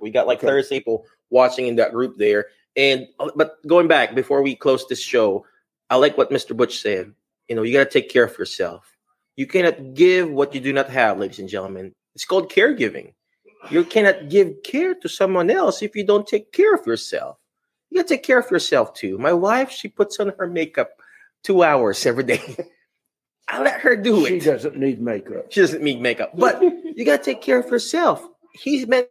We 0.00 0.10
got 0.10 0.26
like 0.26 0.38
Okay. 0.38 0.46
30 0.46 0.68
people 0.68 1.06
watching 1.30 1.66
in 1.66 1.76
that 1.76 1.92
group 1.92 2.16
there. 2.18 2.46
And 2.76 3.06
uh, 3.18 3.30
but 3.34 3.64
going 3.66 3.88
back 3.88 4.14
before 4.14 4.42
we 4.42 4.54
close 4.54 4.86
this 4.86 5.00
show, 5.00 5.44
I 5.90 5.96
like 5.96 6.16
what 6.16 6.30
Mr. 6.30 6.56
Butch 6.56 6.80
said. 6.80 7.12
You 7.48 7.56
know, 7.56 7.62
you 7.62 7.72
got 7.72 7.84
to 7.84 7.90
take 7.90 8.08
care 8.10 8.24
of 8.24 8.38
yourself. 8.38 8.96
You 9.36 9.46
cannot 9.46 9.94
give 9.94 10.30
what 10.30 10.54
you 10.54 10.60
do 10.60 10.72
not 10.72 10.88
have, 10.90 11.18
ladies 11.18 11.38
and 11.38 11.48
gentlemen. 11.48 11.92
It's 12.14 12.24
called 12.24 12.50
caregiving. 12.50 13.14
You 13.70 13.84
cannot 13.84 14.28
give 14.28 14.62
care 14.62 14.94
to 14.94 15.08
someone 15.08 15.50
else 15.50 15.82
if 15.82 15.94
you 15.96 16.04
don't 16.04 16.26
take 16.26 16.52
care 16.52 16.74
of 16.74 16.86
yourself. 16.86 17.38
You 17.90 17.98
got 17.98 18.08
to 18.08 18.14
take 18.14 18.22
care 18.22 18.38
of 18.38 18.50
yourself 18.50 18.94
too. 18.94 19.18
My 19.18 19.32
wife, 19.32 19.70
she 19.70 19.88
puts 19.88 20.20
on 20.20 20.32
her 20.38 20.46
makeup 20.46 20.90
two 21.42 21.62
hours 21.62 22.06
every 22.06 22.24
day. 22.24 22.56
I 23.48 23.62
let 23.62 23.80
her 23.80 23.96
do 23.96 24.24
it. 24.24 24.28
She 24.28 24.38
doesn't 24.40 24.76
need 24.76 25.00
makeup. 25.00 25.46
She 25.50 25.60
doesn't 25.60 25.82
need 25.82 26.00
makeup, 26.00 26.30
but 26.36 26.62
you 26.96 27.04
got 27.04 27.18
to 27.18 27.24
take 27.24 27.42
care 27.42 27.58
of 27.58 27.68
yourself. 27.70 28.26
He's 28.52 28.86
mentioned 28.86 29.10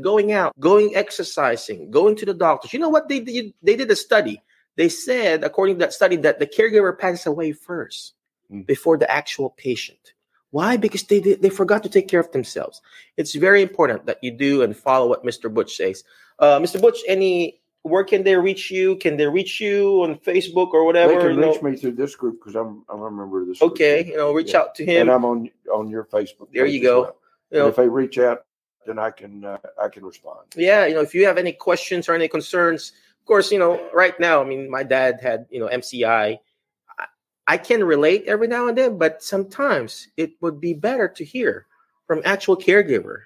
going 0.00 0.32
out, 0.32 0.58
going 0.60 0.94
exercising, 0.94 1.90
going 1.90 2.16
to 2.16 2.26
the 2.26 2.34
doctors. 2.34 2.72
You 2.72 2.78
know 2.78 2.88
what 2.88 3.08
they 3.08 3.20
did? 3.20 3.52
They 3.62 3.76
did 3.76 3.90
a 3.90 3.96
study. 3.96 4.40
They 4.76 4.88
said, 4.88 5.42
according 5.42 5.76
to 5.76 5.78
that 5.80 5.92
study, 5.92 6.16
that 6.16 6.38
the 6.38 6.46
caregiver 6.46 6.96
passes 6.98 7.26
away 7.26 7.52
first 7.52 8.14
Mm. 8.52 8.64
before 8.64 8.96
the 8.96 9.10
actual 9.10 9.50
patient. 9.56 10.12
Why? 10.52 10.76
Because 10.76 11.02
they 11.02 11.18
did, 11.18 11.42
they 11.42 11.48
forgot 11.50 11.82
to 11.82 11.88
take 11.88 12.06
care 12.06 12.20
of 12.20 12.30
themselves. 12.30 12.80
It's 13.16 13.34
very 13.34 13.60
important 13.60 14.06
that 14.06 14.22
you 14.22 14.30
do 14.30 14.62
and 14.62 14.76
follow 14.76 15.08
what 15.08 15.24
Mr. 15.24 15.52
Butch 15.52 15.74
says. 15.76 16.04
Uh, 16.38 16.60
Mr. 16.60 16.80
Butch, 16.80 16.98
any 17.08 17.60
where 17.82 18.04
can 18.04 18.22
they 18.22 18.36
reach 18.36 18.70
you? 18.70 18.94
Can 18.96 19.16
they 19.16 19.26
reach 19.26 19.60
you 19.60 20.00
on 20.04 20.14
Facebook 20.20 20.72
or 20.74 20.84
whatever? 20.84 21.14
They 21.14 21.18
can 21.18 21.34
You 21.34 21.40
know? 21.40 21.52
reach 21.52 21.62
me 21.62 21.76
through 21.76 21.92
this 21.92 22.14
group 22.14 22.38
because 22.38 22.54
I'm 22.54 22.84
I'm 22.88 23.02
a 23.02 23.10
member 23.10 23.42
of 23.42 23.48
this. 23.48 23.58
group. 23.58 23.72
Okay, 23.72 24.04
you 24.06 24.16
know, 24.16 24.32
reach 24.32 24.52
Yeah. 24.52 24.60
out 24.60 24.76
to 24.76 24.84
him. 24.84 25.00
and 25.02 25.10
I'm 25.10 25.24
on 25.24 25.50
on 25.72 25.88
your 25.88 26.04
Facebook. 26.04 26.46
There 26.54 26.66
you 26.66 26.80
go. 26.82 27.00
well. 27.00 27.16
You 27.50 27.58
know, 27.58 27.66
if 27.68 27.74
they 27.76 27.88
reach 27.88 28.16
out, 28.18 28.44
then 28.86 28.98
I 28.98 29.10
can 29.10 29.44
uh, 29.44 29.58
I 29.82 29.88
can 29.88 30.04
respond. 30.04 30.46
yeah, 30.56 30.86
you 30.86 30.94
know, 30.94 31.02
if 31.02 31.14
you 31.14 31.26
have 31.26 31.38
any 31.38 31.52
questions 31.52 32.08
or 32.08 32.14
any 32.14 32.28
concerns, 32.28 32.92
of 33.20 33.26
course, 33.26 33.50
you 33.50 33.58
know, 33.58 33.88
right 33.92 34.18
now, 34.20 34.40
I 34.40 34.44
mean, 34.44 34.70
my 34.70 34.84
dad 34.84 35.18
had, 35.20 35.46
you 35.50 35.58
know, 35.58 35.66
MCI. 35.66 36.38
I, 36.98 37.04
I 37.48 37.56
can 37.56 37.82
relate 37.82 38.24
every 38.26 38.46
now 38.46 38.68
and 38.68 38.78
then, 38.78 38.98
but 38.98 39.22
sometimes 39.22 40.08
it 40.16 40.32
would 40.40 40.60
be 40.60 40.74
better 40.74 41.08
to 41.08 41.24
hear 41.24 41.66
from 42.06 42.22
actual 42.24 42.56
caregiver, 42.56 43.22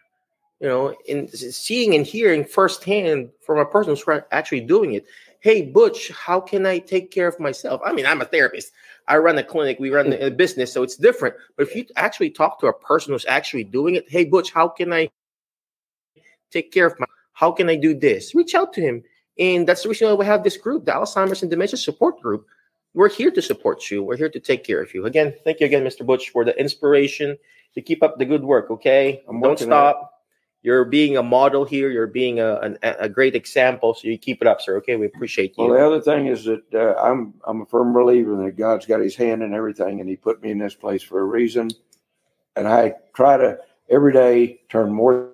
you 0.58 0.68
know, 0.68 0.96
in 1.06 1.28
seeing 1.28 1.94
and 1.94 2.06
hearing 2.06 2.44
firsthand 2.46 3.28
from 3.44 3.58
a 3.58 3.66
person 3.66 3.94
who's 3.94 4.22
actually 4.32 4.62
doing 4.62 4.94
it. 4.94 5.04
Hey, 5.40 5.62
Butch, 5.62 6.10
how 6.10 6.40
can 6.40 6.64
I 6.64 6.78
take 6.78 7.10
care 7.10 7.28
of 7.28 7.38
myself? 7.38 7.82
I 7.84 7.92
mean, 7.92 8.06
I'm 8.06 8.22
a 8.22 8.26
therapist. 8.26 8.72
I 9.06 9.18
run 9.18 9.36
a 9.38 9.44
clinic. 9.44 9.78
We 9.80 9.90
run 9.90 10.12
a 10.12 10.30
business, 10.30 10.72
so 10.72 10.82
it's 10.82 10.96
different. 10.96 11.34
But 11.56 11.68
if 11.68 11.74
you 11.74 11.84
actually 11.96 12.30
talk 12.30 12.60
to 12.60 12.68
a 12.68 12.72
person 12.72 13.12
who's 13.12 13.26
actually 13.26 13.64
doing 13.64 13.96
it, 13.96 14.08
hey, 14.08 14.24
Butch, 14.24 14.52
how 14.52 14.68
can 14.68 14.92
I 14.92 15.10
take 16.50 16.72
care 16.72 16.86
of 16.86 16.98
my 16.98 17.06
how 17.40 17.50
can 17.50 17.70
I 17.70 17.76
do 17.76 17.94
this? 17.94 18.34
Reach 18.34 18.54
out 18.54 18.74
to 18.74 18.82
him. 18.82 19.02
And 19.38 19.66
that's 19.66 19.82
the 19.82 19.88
reason 19.88 20.08
why 20.08 20.14
we 20.14 20.26
have 20.26 20.44
this 20.44 20.58
group, 20.58 20.84
the 20.84 20.92
Alzheimer's 20.92 21.40
and 21.40 21.50
Dementia 21.50 21.78
Support 21.78 22.20
Group. 22.20 22.46
We're 22.92 23.08
here 23.08 23.30
to 23.30 23.40
support 23.40 23.90
you. 23.90 24.02
We're 24.02 24.18
here 24.18 24.28
to 24.28 24.40
take 24.40 24.62
care 24.62 24.82
of 24.82 24.92
you. 24.92 25.06
Again, 25.06 25.34
thank 25.44 25.60
you 25.60 25.66
again, 25.66 25.82
Mr. 25.82 26.04
Butch, 26.04 26.28
for 26.28 26.44
the 26.44 26.58
inspiration 26.60 27.38
to 27.74 27.80
keep 27.80 28.02
up 28.02 28.18
the 28.18 28.26
good 28.26 28.44
work. 28.44 28.70
Okay, 28.70 29.22
I'm 29.26 29.40
don't 29.40 29.58
stop. 29.58 30.18
You're 30.62 30.84
being 30.84 31.16
a 31.16 31.22
model 31.22 31.64
here. 31.64 31.88
You're 31.90 32.06
being 32.06 32.40
a, 32.40 32.56
an, 32.56 32.76
a 32.82 33.08
great 33.08 33.34
example. 33.34 33.94
So 33.94 34.08
you 34.08 34.18
keep 34.18 34.42
it 34.42 34.46
up, 34.46 34.60
sir. 34.60 34.76
Okay, 34.78 34.96
we 34.96 35.06
appreciate 35.06 35.54
you. 35.56 35.64
Well, 35.64 35.78
the 35.78 35.86
other 35.86 36.00
thing 36.02 36.26
is 36.26 36.44
that 36.44 36.62
uh, 36.74 37.00
I'm 37.00 37.32
I'm 37.46 37.62
a 37.62 37.66
firm 37.66 37.94
believer 37.94 38.36
that 38.44 38.58
God's 38.58 38.84
got 38.84 39.00
His 39.00 39.16
hand 39.16 39.42
in 39.42 39.54
everything, 39.54 40.00
and 40.00 40.08
He 40.10 40.16
put 40.16 40.42
me 40.42 40.50
in 40.50 40.58
this 40.58 40.74
place 40.74 41.02
for 41.02 41.20
a 41.20 41.24
reason. 41.24 41.70
And 42.56 42.68
I 42.68 42.96
try 43.14 43.38
to 43.38 43.58
every 43.88 44.12
day 44.12 44.60
turn 44.68 44.92
more 44.92 45.30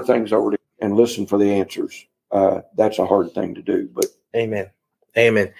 things 0.00 0.32
over 0.32 0.52
to 0.52 0.58
and 0.80 0.96
listen 0.96 1.26
for 1.26 1.38
the 1.38 1.52
answers. 1.52 2.06
Uh, 2.30 2.60
that's 2.76 2.98
a 2.98 3.06
hard 3.06 3.32
thing 3.32 3.54
to 3.54 3.62
do, 3.62 3.88
but 3.92 4.06
Amen. 4.34 4.70
Amen. 5.16 5.52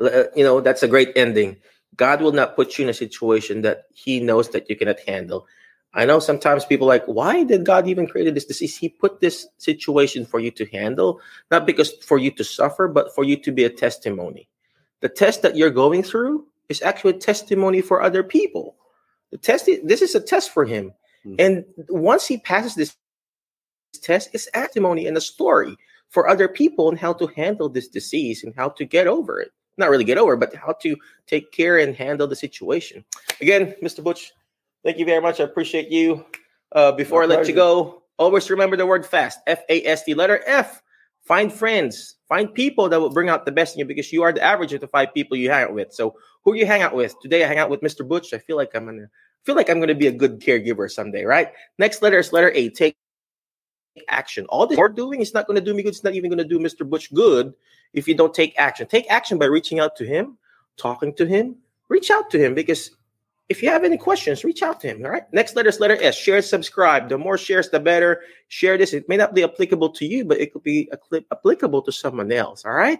Uh, 0.00 0.24
You 0.36 0.44
know, 0.44 0.60
that's 0.60 0.82
a 0.82 0.88
great 0.88 1.12
ending. 1.16 1.56
God 1.96 2.20
will 2.20 2.32
not 2.32 2.54
put 2.54 2.78
you 2.78 2.84
in 2.84 2.90
a 2.90 2.94
situation 2.94 3.62
that 3.62 3.86
He 3.94 4.20
knows 4.20 4.50
that 4.50 4.68
you 4.68 4.76
cannot 4.76 5.00
handle. 5.00 5.46
I 5.94 6.04
know 6.04 6.20
sometimes 6.20 6.66
people 6.66 6.86
are 6.86 6.94
like, 6.94 7.06
why 7.06 7.44
did 7.44 7.64
God 7.64 7.88
even 7.88 8.06
create 8.06 8.32
this 8.34 8.44
disease? 8.44 8.76
He 8.76 8.90
put 8.90 9.20
this 9.20 9.46
situation 9.56 10.26
for 10.26 10.38
you 10.38 10.50
to 10.52 10.66
handle, 10.66 11.20
not 11.50 11.66
because 11.66 11.92
for 12.04 12.18
you 12.18 12.30
to 12.32 12.44
suffer, 12.44 12.88
but 12.88 13.14
for 13.14 13.24
you 13.24 13.36
to 13.38 13.50
be 13.50 13.64
a 13.64 13.70
testimony. 13.70 14.48
The 15.00 15.08
test 15.08 15.42
that 15.42 15.56
you're 15.56 15.70
going 15.70 16.02
through 16.02 16.46
is 16.68 16.82
actually 16.82 17.16
a 17.16 17.18
testimony 17.18 17.80
for 17.80 18.02
other 18.02 18.22
people. 18.22 18.76
The 19.30 19.38
test, 19.38 19.68
this 19.82 20.02
is 20.02 20.14
a 20.14 20.20
test 20.20 20.50
for 20.50 20.66
him. 20.66 20.92
Hmm. 21.24 21.36
And 21.38 21.64
once 21.88 22.26
he 22.26 22.36
passes 22.36 22.74
this 22.74 22.94
test, 23.92 24.30
is 24.32 24.48
testimony 24.52 25.06
and 25.06 25.16
a 25.16 25.20
story 25.20 25.76
for 26.08 26.28
other 26.28 26.48
people 26.48 26.88
on 26.88 26.96
how 26.96 27.12
to 27.14 27.26
handle 27.28 27.68
this 27.68 27.88
disease 27.88 28.44
and 28.44 28.54
how 28.56 28.68
to 28.70 28.84
get 28.84 29.06
over 29.06 29.40
it. 29.40 29.52
Not 29.76 29.90
really 29.90 30.04
get 30.04 30.18
over, 30.18 30.36
but 30.36 30.54
how 30.54 30.72
to 30.82 30.96
take 31.26 31.52
care 31.52 31.78
and 31.78 31.94
handle 31.94 32.26
the 32.26 32.36
situation. 32.36 33.04
Again, 33.40 33.74
Mr. 33.82 34.02
Butch, 34.02 34.32
thank 34.84 34.98
you 34.98 35.04
very 35.04 35.20
much. 35.20 35.40
I 35.40 35.44
appreciate 35.44 35.90
you. 35.90 36.24
Uh, 36.72 36.92
before 36.92 37.26
My 37.26 37.34
I 37.34 37.38
let 37.38 37.48
you 37.48 37.54
go, 37.54 38.02
always 38.18 38.50
remember 38.50 38.76
the 38.76 38.86
word 38.86 39.06
fast 39.06 39.38
F 39.46 39.62
A 39.68 39.84
S 39.84 40.04
T, 40.04 40.14
letter 40.14 40.42
F. 40.46 40.82
Find 41.22 41.52
friends, 41.52 42.16
find 42.28 42.52
people 42.52 42.88
that 42.88 43.00
will 43.00 43.10
bring 43.10 43.28
out 43.28 43.44
the 43.44 43.52
best 43.52 43.74
in 43.74 43.80
you 43.80 43.84
because 43.84 44.12
you 44.12 44.22
are 44.22 44.32
the 44.32 44.42
average 44.42 44.72
of 44.72 44.80
the 44.80 44.88
five 44.88 45.12
people 45.12 45.36
you 45.36 45.50
hang 45.50 45.64
out 45.64 45.74
with. 45.74 45.92
So, 45.92 46.16
who 46.42 46.54
you 46.54 46.64
hang 46.64 46.82
out 46.82 46.94
with? 46.94 47.14
Today, 47.20 47.44
I 47.44 47.46
hang 47.46 47.58
out 47.58 47.68
with 47.70 47.82
Mr. 47.82 48.06
Butch. 48.06 48.32
I 48.32 48.38
feel 48.38 48.56
like 48.56 48.74
I'm 48.74 48.86
gonna 48.86 49.08
feel 49.44 49.54
like 49.54 49.68
I'm 49.68 49.78
gonna 49.78 49.94
be 49.94 50.06
a 50.06 50.12
good 50.12 50.40
caregiver 50.40 50.90
someday, 50.90 51.24
right? 51.24 51.52
Next 51.78 52.02
letter 52.02 52.18
is 52.18 52.32
letter 52.32 52.50
A. 52.54 52.70
Take 52.70 52.96
action. 54.08 54.46
All 54.46 54.66
this 54.66 54.78
we're 54.78 54.88
doing 54.88 55.20
is 55.20 55.34
not 55.34 55.46
going 55.46 55.58
to 55.58 55.64
do 55.64 55.74
me 55.74 55.82
good. 55.82 55.90
It's 55.90 56.04
not 56.04 56.14
even 56.14 56.30
going 56.30 56.38
to 56.38 56.44
do 56.44 56.58
Mr. 56.58 56.88
Butch 56.88 57.12
good 57.12 57.54
if 57.92 58.06
you 58.06 58.14
don't 58.14 58.34
take 58.34 58.54
action. 58.58 58.86
Take 58.86 59.10
action 59.10 59.38
by 59.38 59.46
reaching 59.46 59.80
out 59.80 59.96
to 59.96 60.04
him, 60.04 60.38
talking 60.76 61.14
to 61.14 61.26
him. 61.26 61.56
Reach 61.88 62.10
out 62.10 62.30
to 62.30 62.38
him 62.38 62.54
because 62.54 62.90
if 63.48 63.62
you 63.62 63.70
have 63.70 63.84
any 63.84 63.96
questions, 63.96 64.44
reach 64.44 64.62
out 64.62 64.80
to 64.80 64.88
him. 64.88 65.04
All 65.04 65.10
right. 65.10 65.22
Next 65.32 65.56
letter 65.56 65.70
is 65.70 65.80
letter 65.80 65.96
S. 66.02 66.16
Share, 66.16 66.42
subscribe. 66.42 67.08
The 67.08 67.16
more 67.16 67.38
shares, 67.38 67.70
the 67.70 67.80
better. 67.80 68.20
Share 68.48 68.76
this. 68.76 68.92
It 68.92 69.08
may 69.08 69.16
not 69.16 69.34
be 69.34 69.42
applicable 69.42 69.90
to 69.90 70.06
you, 70.06 70.24
but 70.24 70.38
it 70.38 70.52
could 70.52 70.62
be 70.62 70.90
applicable 71.32 71.82
to 71.82 71.92
someone 71.92 72.30
else. 72.30 72.64
All 72.64 72.72
right. 72.72 72.98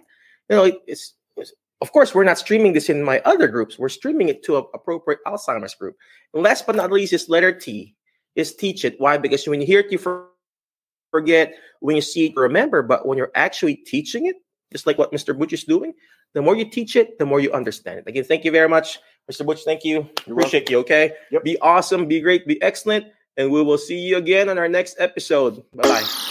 You 0.49 0.55
know, 0.55 0.63
it's, 0.87 1.13
it's 1.37 1.53
of 1.81 1.91
course 1.91 2.15
we're 2.15 2.23
not 2.23 2.39
streaming 2.39 2.73
this 2.73 2.89
in 2.89 3.03
my 3.03 3.19
other 3.25 3.47
groups. 3.47 3.77
We're 3.77 3.89
streaming 3.89 4.29
it 4.29 4.43
to 4.43 4.57
an 4.57 4.65
appropriate 4.73 5.19
Alzheimer's 5.27 5.75
group. 5.75 5.95
And 6.33 6.43
last 6.43 6.65
but 6.65 6.75
not 6.75 6.91
least 6.91 7.13
is 7.13 7.29
letter 7.29 7.51
T. 7.51 7.95
Is 8.35 8.55
teach 8.55 8.85
it. 8.85 8.99
Why? 8.99 9.17
Because 9.17 9.47
when 9.47 9.59
you 9.59 9.67
hear 9.67 9.79
it, 9.79 9.91
you 9.91 9.97
forget. 11.11 11.55
When 11.79 11.95
you 11.95 12.01
see 12.01 12.27
it, 12.27 12.35
remember. 12.35 12.81
But 12.81 13.05
when 13.05 13.17
you're 13.17 13.31
actually 13.35 13.75
teaching 13.75 14.25
it, 14.25 14.35
just 14.71 14.85
like 14.85 14.97
what 14.97 15.11
Mr. 15.11 15.37
Butch 15.37 15.53
is 15.53 15.63
doing, 15.63 15.93
the 16.33 16.41
more 16.41 16.55
you 16.55 16.69
teach 16.69 16.95
it, 16.95 17.17
the 17.17 17.25
more 17.25 17.39
you 17.39 17.51
understand 17.51 17.99
it. 17.99 18.07
Again, 18.07 18.23
thank 18.23 18.45
you 18.45 18.51
very 18.51 18.69
much, 18.69 18.99
Mr. 19.31 19.45
Butch. 19.45 19.63
Thank 19.63 19.83
you. 19.83 20.07
You're 20.27 20.37
Appreciate 20.37 20.69
you. 20.69 20.79
Okay. 20.79 21.13
Yep. 21.31 21.43
Be 21.43 21.59
awesome. 21.59 22.07
Be 22.07 22.19
great. 22.19 22.45
Be 22.45 22.61
excellent. 22.61 23.05
And 23.37 23.51
we 23.51 23.63
will 23.63 23.77
see 23.77 23.97
you 23.97 24.17
again 24.17 24.49
on 24.49 24.57
our 24.57 24.69
next 24.69 24.97
episode. 24.99 25.63
Bye 25.73 25.83
bye. 25.83 26.28